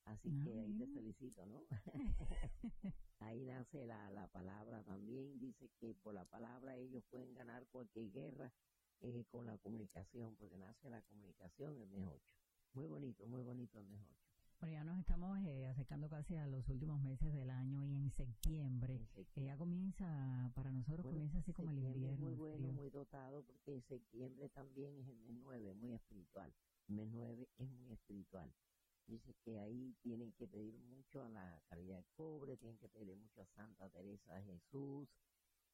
así 0.05 0.29
que 0.43 0.59
ahí 0.59 0.73
te 0.73 0.87
felicito, 0.87 1.45
¿no? 1.45 1.63
ahí 3.19 3.45
nace 3.45 3.85
la, 3.85 4.09
la 4.11 4.27
palabra 4.27 4.83
también, 4.83 5.39
dice 5.39 5.69
que 5.79 5.93
por 5.95 6.13
la 6.13 6.25
palabra 6.25 6.75
ellos 6.77 7.03
pueden 7.09 7.33
ganar 7.33 7.67
cualquier 7.67 8.11
guerra 8.11 8.51
eh, 9.01 9.25
con 9.29 9.45
la 9.45 9.57
comunicación, 9.57 10.35
porque 10.35 10.57
nace 10.57 10.89
la 10.89 11.01
comunicación 11.03 11.77
el 11.79 11.89
mes 11.89 12.05
8. 12.07 12.19
Muy 12.73 12.87
bonito, 12.87 13.25
muy 13.27 13.41
bonito 13.43 13.79
el 13.79 13.87
8. 13.93 14.20
Bueno, 14.61 14.75
ya 14.75 14.83
nos 14.83 14.99
estamos 14.99 15.39
eh, 15.39 15.65
acercando 15.65 16.07
casi 16.07 16.35
a 16.35 16.45
los 16.45 16.69
últimos 16.69 17.01
meses 17.01 17.33
del 17.33 17.49
año 17.49 17.83
y 17.83 17.95
en 17.95 18.11
septiembre, 18.11 19.07
que 19.33 19.43
ya 19.43 19.57
comienza, 19.57 20.51
para 20.53 20.71
nosotros 20.71 21.03
comienza 21.07 21.39
así 21.39 21.51
como 21.51 21.71
el 21.71 21.79
invierno. 21.79 22.27
muy 22.27 22.35
bueno, 22.35 22.71
muy 22.71 22.91
dotado, 22.91 23.43
porque 23.43 23.81
septiembre 23.81 24.49
también 24.49 24.95
es 24.99 25.07
el 25.07 25.17
mes 25.17 25.35
9, 25.41 25.73
muy 25.73 25.93
espiritual. 25.93 26.53
El 26.87 26.95
mes 26.95 27.07
9 27.11 27.49
es 27.57 27.71
muy 27.71 27.91
espiritual. 27.91 28.53
Dice 29.07 29.33
que 29.43 29.57
ahí 29.57 29.95
tienen 30.03 30.31
que 30.33 30.47
pedir 30.47 30.77
mucho 30.77 31.23
a 31.23 31.29
la 31.29 31.59
caridad 31.67 31.95
del 31.95 32.05
pobre, 32.15 32.55
tienen 32.57 32.77
que 32.77 32.87
pedir 32.87 33.17
mucho 33.17 33.41
a 33.41 33.47
Santa 33.47 33.89
Teresa 33.89 34.35
de 34.35 34.43
Jesús, 34.43 35.09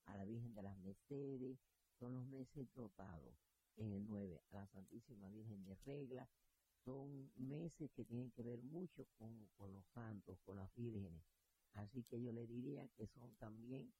a 0.06 0.16
la 0.16 0.24
Virgen 0.24 0.56
de 0.56 0.64
las 0.64 0.78
Mercedes, 0.78 1.60
son 2.00 2.14
los 2.14 2.26
meses 2.28 2.66
dotados 2.74 3.36
en 3.76 3.92
el 3.92 4.08
9, 4.08 4.42
a 4.52 4.56
la 4.56 4.68
Santísima 4.68 5.28
Virgen 5.28 5.66
de 5.66 5.76
Regla, 5.84 6.30
son 6.88 7.30
meses 7.36 7.92
que 7.98 8.06
tienen 8.06 8.32
que 8.32 8.44
ver 8.44 8.64
mucho 8.64 9.06
con, 9.18 9.46
con 9.58 9.74
los 9.74 9.86
santos, 9.94 10.40
con 10.46 10.56
las 10.56 10.74
vírgenes. 10.74 11.22
Así 11.74 12.02
que 12.04 12.22
yo 12.22 12.32
le 12.32 12.48
diría 12.48 12.88
que 12.96 13.08
son 13.08 13.36
también 13.36 13.92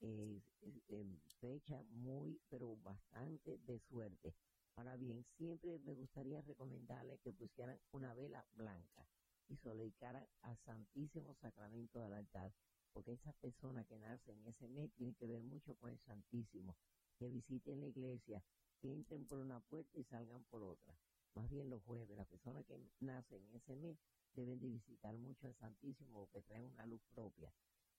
eh, 0.00 0.42
eh, 0.88 1.18
fechas 1.40 1.82
muy, 1.88 2.38
pero 2.50 2.76
bastante 2.76 3.56
de 3.66 3.80
suerte. 3.88 4.34
Ahora 4.76 4.94
bien, 4.96 5.24
siempre 5.38 5.78
me 5.78 5.94
gustaría 5.94 6.42
recomendarle 6.42 7.18
que 7.24 7.32
pusieran 7.32 7.80
una 7.92 8.12
vela 8.12 8.44
blanca 8.54 9.06
y 9.48 9.56
se 9.56 9.70
al 9.70 10.58
Santísimo 10.66 11.34
Sacramento 11.40 11.98
del 11.98 12.12
altar, 12.12 12.52
porque 12.92 13.12
esa 13.12 13.32
persona 13.40 13.84
que 13.84 13.98
nace 13.98 14.32
en 14.32 14.46
ese 14.46 14.68
mes 14.68 14.92
tiene 14.96 15.14
que 15.14 15.26
ver 15.26 15.42
mucho 15.42 15.74
con 15.76 15.90
el 15.90 15.98
Santísimo 16.00 16.76
que 17.18 17.30
visiten 17.30 17.80
la 17.80 17.86
iglesia, 17.86 18.42
que 18.82 18.92
entren 18.92 19.24
por 19.26 19.38
una 19.38 19.60
puerta 19.60 19.98
y 19.98 20.04
salgan 20.04 20.44
por 20.50 20.62
otra. 20.62 20.94
Más 21.34 21.50
bien 21.50 21.68
los 21.68 21.82
jueves, 21.82 22.16
las 22.16 22.26
personas 22.26 22.64
que 22.64 22.78
nacen 23.00 23.42
en 23.44 23.54
ese 23.56 23.76
mes 23.76 23.96
deben 24.34 24.60
de 24.60 24.68
visitar 24.68 25.16
mucho 25.16 25.46
al 25.46 25.54
Santísimo 25.54 26.26
porque 26.26 26.42
traen 26.42 26.66
una 26.66 26.86
luz 26.86 27.02
propia. 27.14 27.52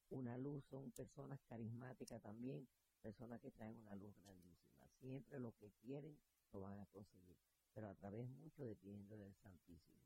Una 0.10 0.38
luz 0.38 0.64
son 0.70 0.92
personas 0.92 1.40
carismáticas 1.48 2.22
también, 2.22 2.68
personas 3.02 3.42
que 3.42 3.52
traen 3.52 3.78
una 3.78 3.96
luz 3.96 4.16
grandísima. 4.24 4.88
Siempre 5.00 5.40
lo 5.40 5.52
que 5.54 5.72
quieren 5.82 6.18
lo 6.52 6.62
van 6.62 6.80
a 6.80 6.86
conseguir, 6.88 7.38
pero 7.74 7.90
a 7.90 7.96
través 7.96 8.30
mucho 8.30 8.66
dependiendo 8.66 9.18
del 9.18 9.36
Santísimo. 9.36 10.00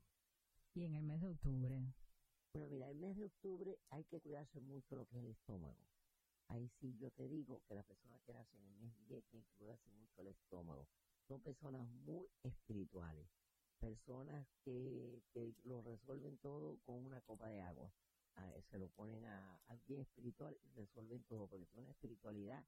¿Y 0.74 0.84
en 0.84 0.94
el 0.94 1.02
mes 1.02 1.20
de 1.20 1.28
octubre? 1.28 1.82
Bueno, 2.52 2.68
mira, 2.68 2.90
el 2.90 2.98
mes 2.98 3.16
de 3.16 3.24
octubre 3.24 3.78
hay 3.90 4.04
que 4.04 4.20
cuidarse 4.20 4.60
mucho 4.60 4.96
lo 4.96 5.06
que 5.06 5.18
es 5.18 5.24
el 5.24 5.30
estómago 5.30 5.90
ahí 6.50 6.68
sí 6.80 6.96
yo 6.98 7.10
te 7.12 7.28
digo 7.28 7.62
que 7.66 7.74
las 7.74 7.84
personas 7.84 8.20
que 8.22 8.32
nacen 8.32 8.60
en 8.60 8.66
el 8.66 8.78
mes 8.80 8.92
10 9.06 9.24
tienen 9.26 9.46
que 9.46 9.54
cuidarse 9.54 9.88
mucho 9.90 10.20
el 10.20 10.28
estómago. 10.28 10.88
Son 11.30 11.40
personas 11.42 11.88
muy 11.88 12.28
espirituales, 12.42 13.24
personas 13.78 14.48
que, 14.64 15.22
lo 15.62 15.80
resuelven 15.80 16.36
todo 16.38 16.80
con 16.84 17.06
una 17.06 17.20
copa 17.20 17.48
de 17.48 17.60
agua. 17.60 17.92
se 18.68 18.78
lo 18.80 18.88
ponen 18.88 19.24
a 19.26 19.60
alguien 19.68 20.00
espiritual 20.00 20.58
y 20.64 20.70
resuelven 20.72 21.22
todo, 21.28 21.46
porque 21.46 21.66
es 21.66 21.74
una 21.74 21.92
espiritualidad 21.92 22.64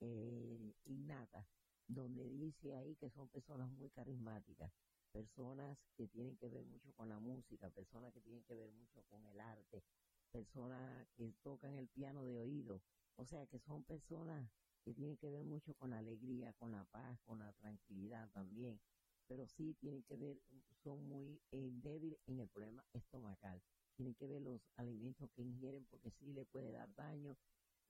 eh, 0.00 0.74
innata, 0.86 1.46
donde 1.88 2.26
dice 2.30 2.74
ahí 2.74 2.96
que 2.96 3.10
son 3.10 3.28
personas 3.28 3.70
muy 3.72 3.90
carismáticas, 3.90 4.72
personas 5.12 5.76
que 5.94 6.08
tienen 6.08 6.38
que 6.38 6.48
ver 6.48 6.64
mucho 6.64 6.94
con 6.94 7.10
la 7.10 7.18
música, 7.18 7.68
personas 7.68 8.14
que 8.14 8.22
tienen 8.22 8.42
que 8.44 8.54
ver 8.54 8.72
mucho 8.72 9.02
con 9.10 9.26
el 9.26 9.38
arte, 9.38 9.84
personas 10.32 11.06
que 11.18 11.34
tocan 11.42 11.76
el 11.76 11.88
piano 11.88 12.24
de 12.24 12.38
oído, 12.38 12.80
o 13.16 13.26
sea 13.26 13.46
que 13.46 13.58
son 13.58 13.84
personas 13.84 14.50
que 14.84 14.94
tienen 14.94 15.16
que 15.16 15.30
ver 15.30 15.44
mucho 15.44 15.74
con 15.74 15.90
la 15.90 15.98
alegría, 15.98 16.52
con 16.54 16.72
la 16.72 16.84
paz, 16.84 17.18
con 17.26 17.38
la 17.38 17.52
tranquilidad 17.54 18.28
también, 18.30 18.80
pero 19.26 19.46
sí 19.46 19.74
tienen 19.80 20.02
que 20.04 20.16
ver, 20.16 20.38
son 20.82 21.06
muy 21.08 21.40
eh, 21.52 21.70
débiles 21.82 22.18
en 22.26 22.40
el 22.40 22.48
problema 22.48 22.84
estomacal. 22.92 23.62
Tienen 23.96 24.14
que 24.14 24.26
ver 24.26 24.40
los 24.42 24.60
alimentos 24.76 25.30
que 25.36 25.42
ingieren 25.42 25.86
porque 25.90 26.10
sí 26.10 26.32
le 26.32 26.44
puede 26.46 26.72
dar 26.72 26.92
daño 26.94 27.36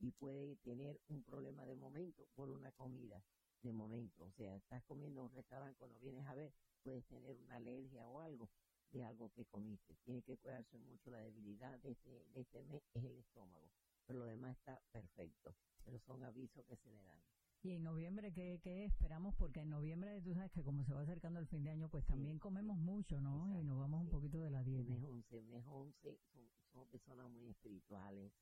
y 0.00 0.10
puede 0.12 0.56
tener 0.56 1.00
un 1.08 1.22
problema 1.22 1.64
de 1.64 1.76
momento 1.76 2.26
por 2.34 2.50
una 2.50 2.72
comida 2.72 3.22
de 3.62 3.72
momento. 3.72 4.24
O 4.24 4.32
sea, 4.32 4.56
estás 4.56 4.82
comiendo 4.84 5.22
un 5.22 5.30
restaurante 5.30 5.76
cuando 5.78 5.98
vienes 6.00 6.26
a 6.26 6.34
ver, 6.34 6.52
puedes 6.82 7.04
tener 7.06 7.36
una 7.36 7.56
alergia 7.56 8.06
o 8.08 8.20
algo 8.20 8.48
de 8.90 9.04
algo 9.04 9.30
que 9.30 9.44
comiste. 9.44 9.94
Tiene 10.04 10.22
que 10.22 10.36
cuidarse 10.36 10.76
mucho 10.78 11.10
la 11.10 11.20
debilidad 11.20 11.78
de 11.78 11.92
este, 11.92 12.24
de 12.34 12.40
este 12.40 12.62
mes, 12.64 12.82
es 12.94 13.04
el 13.04 13.16
estómago 13.18 13.70
pero 14.06 14.20
lo 14.20 14.26
demás 14.26 14.56
está 14.56 14.80
perfecto. 14.92 15.54
Pero 15.84 15.98
son 16.00 16.22
avisos 16.24 16.64
que 16.66 16.76
se 16.76 16.90
le 16.90 17.02
dan. 17.02 17.20
Y 17.62 17.72
en 17.72 17.82
noviembre, 17.82 18.32
¿qué, 18.32 18.58
¿qué, 18.62 18.84
esperamos? 18.84 19.34
Porque 19.34 19.60
en 19.60 19.68
noviembre, 19.68 20.22
tú 20.22 20.32
sabes 20.32 20.50
que 20.50 20.62
como 20.62 20.82
se 20.84 20.94
va 20.94 21.02
acercando 21.02 21.40
el 21.40 21.46
fin 21.46 21.62
de 21.62 21.70
año, 21.70 21.90
pues 21.90 22.06
también 22.06 22.38
comemos 22.38 22.78
mucho, 22.78 23.20
¿no? 23.20 23.60
y 23.60 23.64
nos 23.64 23.78
vamos 23.78 24.00
un 24.00 24.08
poquito 24.08 24.40
de 24.40 24.50
la 24.50 24.64
dieta. 24.64 24.94
Mes 24.94 25.04
11, 25.04 25.42
mes 25.42 25.64
11 25.66 26.18
son, 26.32 26.48
son 26.72 26.88
personas 26.88 27.28
muy 27.28 27.48
espirituales, 27.48 28.32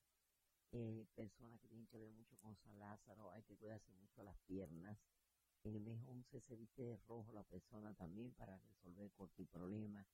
eh, 0.70 1.04
personas 1.16 1.58
que 1.60 1.66
tienen 1.66 1.88
que 1.88 1.98
ver 1.98 2.12
mucho 2.12 2.36
con 2.38 2.54
San 2.58 2.78
Lázaro, 2.78 3.32
hay 3.32 3.42
que 3.42 3.56
cuidarse 3.56 3.92
mucho 3.94 4.22
las 4.22 4.38
piernas. 4.46 4.96
En 5.64 5.74
el 5.74 5.80
mes 5.80 6.00
11 6.06 6.40
se 6.40 6.54
viste 6.54 6.82
de 6.84 6.96
rojo 7.08 7.32
la 7.32 7.42
persona 7.42 7.92
también 7.94 8.32
para 8.34 8.56
resolver 8.58 9.10
cualquier 9.16 9.48
problema. 9.48 10.06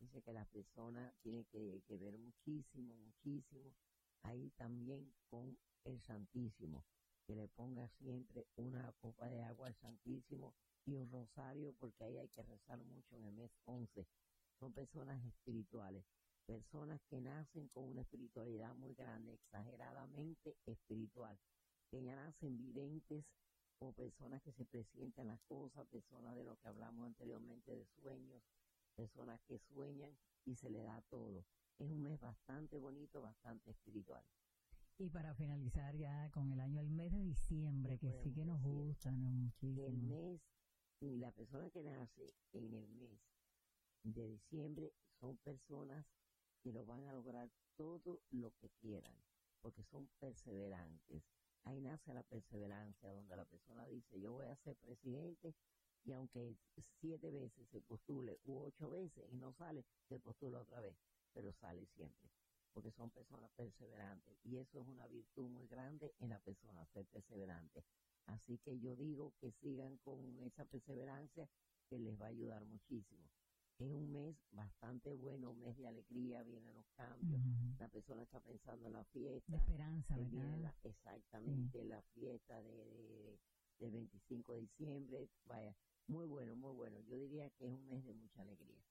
Dice 0.00 0.22
que 0.22 0.32
la 0.32 0.44
persona 0.46 1.14
tiene 1.22 1.44
que, 1.44 1.82
que 1.86 1.96
ver 1.98 2.18
muchísimo, 2.18 2.96
muchísimo 2.96 3.72
ahí 4.22 4.50
también 4.56 5.12
con 5.28 5.56
el 5.84 6.00
Santísimo, 6.00 6.84
que 7.26 7.34
le 7.34 7.48
ponga 7.48 7.88
siempre 7.88 8.46
una 8.56 8.92
copa 9.00 9.28
de 9.28 9.42
agua 9.42 9.68
al 9.68 9.76
Santísimo 9.76 10.54
y 10.84 10.94
un 10.94 11.10
rosario, 11.10 11.74
porque 11.78 12.04
ahí 12.04 12.18
hay 12.18 12.28
que 12.28 12.42
rezar 12.42 12.82
mucho 12.84 13.16
en 13.16 13.24
el 13.24 13.32
mes 13.32 13.50
11. 13.64 14.06
Son 14.58 14.72
personas 14.72 15.24
espirituales, 15.24 16.04
personas 16.46 17.00
que 17.08 17.20
nacen 17.20 17.68
con 17.68 17.84
una 17.84 18.02
espiritualidad 18.02 18.74
muy 18.74 18.94
grande, 18.94 19.34
exageradamente 19.34 20.56
espiritual, 20.66 21.38
que 21.90 22.02
ya 22.02 22.14
nacen 22.14 22.58
videntes 22.58 23.24
o 23.78 23.92
personas 23.92 24.42
que 24.42 24.52
se 24.52 24.64
presienten 24.64 25.28
las 25.28 25.40
cosas, 25.42 25.86
personas 25.88 26.36
de 26.36 26.44
lo 26.44 26.56
que 26.56 26.68
hablamos 26.68 27.06
anteriormente 27.06 27.74
de 27.74 27.86
sueños, 27.86 28.42
personas 28.94 29.40
que 29.48 29.58
sueñan 29.58 30.14
y 30.44 30.54
se 30.54 30.68
le 30.68 30.82
da 30.82 31.00
todo. 31.08 31.44
Es 31.80 31.88
un 31.88 32.02
mes 32.02 32.20
bastante 32.20 32.78
bonito, 32.78 33.22
bastante 33.22 33.70
espiritual. 33.70 34.22
Y 34.98 35.08
para 35.08 35.34
finalizar 35.34 35.96
ya 35.96 36.30
con 36.30 36.52
el 36.52 36.60
año, 36.60 36.82
el 36.82 36.90
mes 36.90 37.10
de 37.10 37.22
diciembre, 37.22 37.96
que 37.98 38.12
sí 38.12 38.34
que 38.34 38.44
nos 38.44 38.60
gusta 38.60 39.10
¿no? 39.16 39.30
muchísimo. 39.30 39.86
El 39.86 39.96
mes, 39.96 40.42
y 41.00 41.16
la 41.16 41.30
persona 41.30 41.70
que 41.70 41.82
nace 41.82 42.34
en 42.52 42.74
el 42.74 42.86
mes 42.86 43.18
de 44.02 44.28
diciembre 44.28 44.92
son 45.20 45.38
personas 45.38 46.04
que 46.62 46.70
lo 46.70 46.84
van 46.84 47.02
a 47.04 47.14
lograr 47.14 47.50
todo 47.76 48.20
lo 48.30 48.52
que 48.60 48.68
quieran, 48.82 49.16
porque 49.62 49.82
son 49.84 50.06
perseverantes. 50.18 51.24
Ahí 51.64 51.80
nace 51.80 52.12
la 52.12 52.22
perseverancia, 52.24 53.10
donde 53.10 53.36
la 53.36 53.46
persona 53.46 53.86
dice, 53.86 54.20
yo 54.20 54.32
voy 54.32 54.44
a 54.44 54.56
ser 54.56 54.76
presidente 54.76 55.54
y 56.04 56.12
aunque 56.12 56.58
siete 57.00 57.30
veces 57.30 57.66
se 57.70 57.80
postule 57.80 58.38
u 58.44 58.58
ocho 58.58 58.90
veces 58.90 59.24
y 59.32 59.36
no 59.38 59.54
sale, 59.54 59.82
se 60.10 60.18
postula 60.18 60.60
otra 60.60 60.80
vez, 60.80 60.94
pero 61.32 61.52
sale 61.54 61.86
siempre, 61.94 62.30
porque 62.72 62.90
son 62.92 63.10
personas 63.10 63.50
perseverantes 63.56 64.38
y 64.44 64.56
eso 64.56 64.80
es 64.80 64.86
una 64.86 65.06
virtud 65.06 65.48
muy 65.48 65.66
grande 65.66 66.14
en 66.18 66.30
la 66.30 66.38
persona, 66.38 66.86
ser 66.86 67.06
perseverante. 67.06 67.84
Así 68.26 68.58
que 68.58 68.78
yo 68.78 68.94
digo 68.96 69.32
que 69.40 69.50
sigan 69.60 69.96
con 69.98 70.38
esa 70.40 70.64
perseverancia 70.64 71.48
que 71.88 71.98
les 71.98 72.20
va 72.20 72.26
a 72.26 72.28
ayudar 72.28 72.64
muchísimo. 72.64 73.28
Es 73.78 73.90
un 73.90 74.12
mes 74.12 74.36
bastante 74.52 75.14
bueno, 75.14 75.50
un 75.50 75.60
mes 75.60 75.76
de 75.78 75.86
alegría, 75.86 76.42
vienen 76.42 76.74
los 76.74 76.86
cambios, 76.96 77.40
la 77.78 77.88
persona 77.88 78.22
está 78.22 78.38
pensando 78.40 78.86
en 78.86 78.92
la 78.92 79.04
fiesta. 79.04 79.50
De 79.50 79.56
esperanza, 79.56 80.16
¿verdad? 80.18 80.74
exactamente, 80.84 81.82
la 81.84 82.02
fiesta 82.12 82.62
de, 82.62 83.38
de, 83.78 83.90
25 83.90 84.52
de 84.52 84.60
diciembre, 84.60 85.30
vaya, 85.46 85.74
muy 86.08 86.26
bueno, 86.26 86.54
muy 86.56 86.74
bueno. 86.74 87.00
Yo 87.08 87.16
diría 87.16 87.48
que 87.50 87.64
es 87.64 87.70
un 87.72 87.88
mes 87.88 88.04
de 88.04 88.12
mucha 88.12 88.42
alegría. 88.42 88.84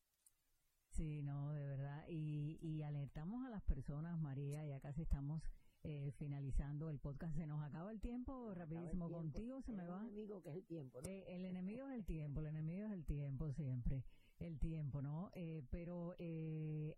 Sí, 0.99 1.21
no, 1.21 1.53
de 1.53 1.63
verdad. 1.63 2.03
Y, 2.09 2.59
y 2.62 2.81
alertamos 2.81 3.45
a 3.45 3.49
las 3.49 3.62
personas, 3.62 4.19
María, 4.19 4.65
ya 4.65 4.81
casi 4.81 5.03
estamos 5.03 5.41
eh, 5.83 6.12
finalizando 6.17 6.89
el 6.89 6.99
podcast. 6.99 7.38
Se 7.38 7.47
nos 7.47 7.63
acaba 7.63 7.91
el 7.91 8.01
tiempo 8.01 8.53
rapidísimo. 8.53 9.09
Contigo 9.09 9.62
se 9.62 9.71
me 9.71 9.88
va. 9.88 10.01
El 10.01 10.07
enemigo 10.07 10.41
que 10.41 10.49
es 10.49 10.55
el 10.57 10.65
tiempo. 10.65 10.99
Eh, 11.05 11.23
el 11.29 11.45
enemigo 11.45 11.88
es 11.88 11.95
el 11.95 12.03
tiempo, 12.03 12.41
el 12.41 12.47
enemigo 12.47 12.85
es 12.85 12.91
el 12.91 13.05
tiempo 13.05 13.49
siempre. 13.53 14.03
El 14.39 14.59
tiempo, 14.59 15.01
¿no? 15.01 15.31
Eh, 15.35 15.63
pero 15.69 16.17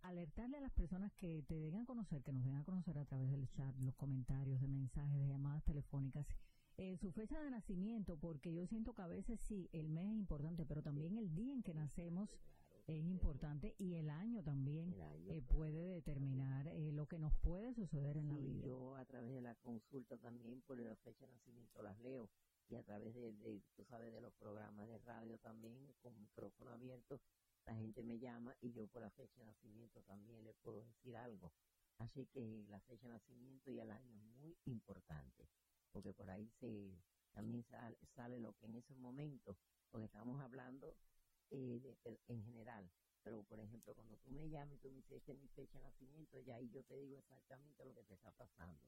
alertarle 0.02 0.58
a 0.58 0.62
las 0.62 0.72
personas 0.72 1.14
que 1.14 1.44
te 1.44 1.60
den 1.60 1.76
a 1.76 1.86
conocer, 1.86 2.24
que 2.24 2.34
nos 2.34 2.44
den 2.44 2.56
a 2.56 2.64
conocer 2.64 2.98
a 2.98 3.06
través 3.06 3.30
del 3.30 3.48
chat, 3.50 3.76
los 3.82 3.94
comentarios, 3.94 4.62
de 4.62 4.68
mensajes, 4.68 5.20
de 5.20 5.28
llamadas 5.28 5.64
telefónicas, 5.64 6.26
su 7.00 7.12
fecha 7.12 7.40
de 7.40 7.52
nacimiento, 7.52 8.18
porque 8.18 8.52
yo 8.52 8.66
siento 8.66 8.96
que 8.96 9.04
a 9.04 9.08
veces 9.08 9.40
sí, 9.42 9.70
el 9.74 9.90
mes 9.90 10.08
es 10.08 10.18
importante, 10.18 10.66
pero 10.66 10.82
también 10.82 11.20
el 11.20 11.36
día 11.36 11.54
en 11.54 11.62
que 11.62 11.76
nacemos 11.76 12.32
es 12.98 13.06
importante 13.06 13.76
y 13.78 13.96
el 13.96 14.10
año 14.10 14.44
también 14.44 14.94
eh, 15.30 15.42
puede 15.48 15.88
determinar 15.88 16.68
eh, 16.68 16.92
lo 16.92 17.08
que 17.08 17.20
nos 17.20 17.34
puede 17.38 17.74
suceder 17.74 18.18
en 18.18 18.30
la 18.30 18.38
vida. 18.38 18.66
Yo 18.66 18.96
a 18.96 19.06
través 19.06 19.32
de 19.34 19.42
la 19.42 19.56
consulta 19.56 20.18
también 20.18 20.62
por 20.62 20.80
la 20.80 20.96
fecha 20.98 21.26
de 21.26 21.32
nacimiento 21.32 21.82
las 21.82 22.00
leo 22.00 22.30
y 22.70 22.76
a 22.76 22.84
través 22.84 23.14
de, 23.14 23.62
tú 23.76 23.84
sabes, 23.86 24.14
de 24.14 24.22
los 24.22 24.34
programas 24.34 24.88
de 24.88 24.98
radio 25.00 25.38
también 25.40 25.94
con 26.02 26.20
micrófono 26.20 26.72
abierto, 26.72 27.20
la 27.66 27.76
gente 27.76 28.02
me 28.04 28.18
llama 28.18 28.56
y 28.62 28.72
yo 28.72 28.88
por 28.88 29.02
la 29.02 29.10
fecha 29.12 29.40
de 29.40 29.46
nacimiento 29.46 30.02
también 30.04 30.44
le 30.44 30.54
puedo 30.54 30.84
decir 30.84 31.16
algo. 31.18 31.52
Así 31.98 32.26
que 32.28 32.66
la 32.70 32.80
fecha 32.82 33.08
de 33.08 33.14
nacimiento 33.14 33.70
y 33.72 33.80
el 33.80 33.92
año 33.92 34.16
es 34.16 34.24
muy 34.40 34.58
importante, 34.66 35.48
porque 35.92 36.14
por 36.14 36.30
ahí 36.30 36.50
se 36.60 36.98
también 37.32 37.64
sale, 37.64 37.98
sale 38.16 38.40
lo 38.40 38.54
que 38.54 38.66
en 38.66 38.76
ese 38.76 38.96
momento, 38.96 39.58
porque 39.92 40.06
estamos 40.06 40.40
hablando 40.42 40.96
eh, 41.52 41.96
en 42.28 42.44
general. 42.44 42.90
Pero, 43.24 43.44
por 43.44 43.60
ejemplo, 43.60 43.94
cuando 43.94 44.18
tú 44.18 44.32
me 44.32 44.50
llamas 44.50 44.76
y 44.76 44.78
tú 44.80 44.90
me 44.90 44.96
dices, 44.98 45.18
esta 45.18 45.32
es 45.34 45.40
mi 45.40 45.48
fecha 45.50 45.78
de 45.78 45.84
nacimiento, 45.86 46.40
ya 46.40 46.56
ahí 46.56 46.70
yo 46.72 46.84
te 46.84 46.98
digo 46.98 47.18
exactamente 47.20 47.86
lo 47.86 47.94
que 47.94 48.04
te 48.04 48.14
está 48.16 48.32
pasando. 48.32 48.82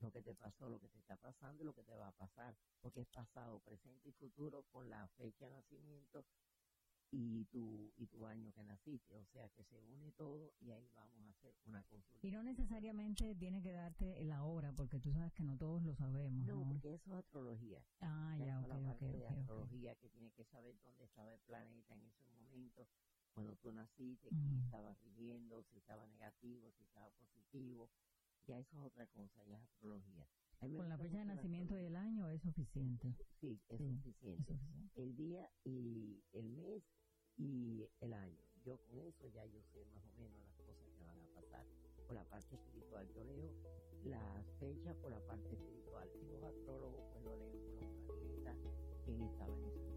Lo 0.00 0.12
que 0.12 0.22
te 0.22 0.34
pasó, 0.34 0.68
lo 0.68 0.80
que 0.80 0.88
te 0.88 0.98
está 0.98 1.16
pasando 1.16 1.62
y 1.62 1.66
lo 1.66 1.74
que 1.74 1.82
te 1.84 1.94
va 1.94 2.08
a 2.08 2.12
pasar. 2.12 2.56
Porque 2.80 3.00
es 3.00 3.08
pasado, 3.08 3.60
presente 3.60 4.08
y 4.08 4.12
futuro 4.12 4.64
con 4.72 4.88
la 4.88 5.06
fecha 5.16 5.46
de 5.46 5.52
nacimiento 5.52 6.24
y 7.10 7.44
tu, 7.46 7.92
y 7.96 8.06
tu 8.06 8.26
año 8.26 8.52
que 8.52 8.62
naciste. 8.62 9.16
O 9.16 9.24
sea 9.26 9.48
que 9.50 9.64
se 9.64 9.80
une 9.80 10.12
todo 10.12 10.52
y 10.60 10.70
ahí 10.70 10.88
vamos 10.94 11.26
a 11.26 11.30
hacer 11.30 11.54
una 11.64 11.82
consulta. 11.84 12.26
Y 12.26 12.30
no 12.30 12.42
necesariamente 12.42 13.34
tiene 13.34 13.62
que 13.62 13.72
darte 13.72 14.22
la 14.24 14.44
hora, 14.44 14.72
porque 14.72 15.00
tú 15.00 15.12
sabes 15.12 15.32
que 15.32 15.44
no 15.44 15.56
todos 15.56 15.82
lo 15.82 15.94
sabemos. 15.94 16.46
No, 16.46 16.68
porque 16.68 16.94
eso 16.94 17.12
es 17.12 17.18
astrología. 17.18 17.82
Ah, 18.00 18.36
ya, 18.38 18.60
ok, 18.60 18.68
la 18.68 18.80
parte 18.80 19.06
de 19.06 19.26
astrología 19.26 19.94
que 19.96 20.08
tiene 20.10 20.30
que 20.32 20.44
saber 20.44 20.78
dónde 20.82 21.04
estaba 21.04 21.32
el 21.32 21.40
planeta 21.40 21.94
en 21.94 22.02
ese 22.02 22.24
momento, 22.24 22.88
cuando 23.32 23.56
tú 23.56 23.72
naciste, 23.72 24.30
si 24.30 24.56
estaba 24.64 24.94
rigiendo, 24.94 25.62
si 25.62 25.78
estaba 25.78 26.06
negativo, 26.06 26.70
si 26.72 26.82
estaba 26.82 27.10
positivo. 27.10 27.90
Ya 28.46 28.58
eso 28.58 28.78
es 28.78 28.82
otra 28.82 29.06
cosa, 29.08 29.44
ya 29.44 29.56
es 29.56 29.62
astrología. 29.62 30.26
Con 30.60 30.88
la 30.88 30.98
fecha 30.98 31.18
de 31.18 31.24
nacimiento 31.24 31.78
y 31.78 31.84
el 31.84 31.94
año 31.94 32.28
es 32.28 32.42
suficiente. 32.42 33.14
Sí, 33.40 33.60
es, 33.68 33.78
suficiente. 33.78 34.52
es 34.52 34.58
suficiente. 34.58 34.92
El 34.96 35.16
día 35.16 35.48
y 35.64 36.20
el 36.32 36.48
mes 36.50 36.82
y 37.36 37.86
el 38.00 38.12
año. 38.12 38.42
Yo 38.64 38.76
con 38.82 38.98
eso 38.98 39.28
ya 39.28 39.46
yo 39.46 39.62
sé 39.72 39.84
más 39.94 40.04
o 40.04 40.12
menos 40.20 40.40
las 40.40 40.52
cosas 40.56 40.90
que 40.96 41.04
van 41.04 41.20
a 41.20 41.28
pasar 41.28 41.64
por 42.06 42.16
la 42.16 42.24
parte 42.24 42.56
espiritual. 42.56 43.08
Yo 43.14 43.24
leo 43.24 43.54
las 44.04 44.50
fechas 44.58 44.96
por 44.96 45.12
la 45.12 45.20
parte 45.26 45.48
espiritual 45.54 46.10
y 46.20 46.26
los 46.26 46.42
astrólogos 46.42 47.04
pues 47.12 47.24
lo 47.24 47.36
leen 47.36 47.58
por 48.06 48.18
los 48.18 48.32
planetas, 48.42 48.74
quién 49.04 49.22
estaba 49.22 49.54
en 49.56 49.64
ese 49.64 49.87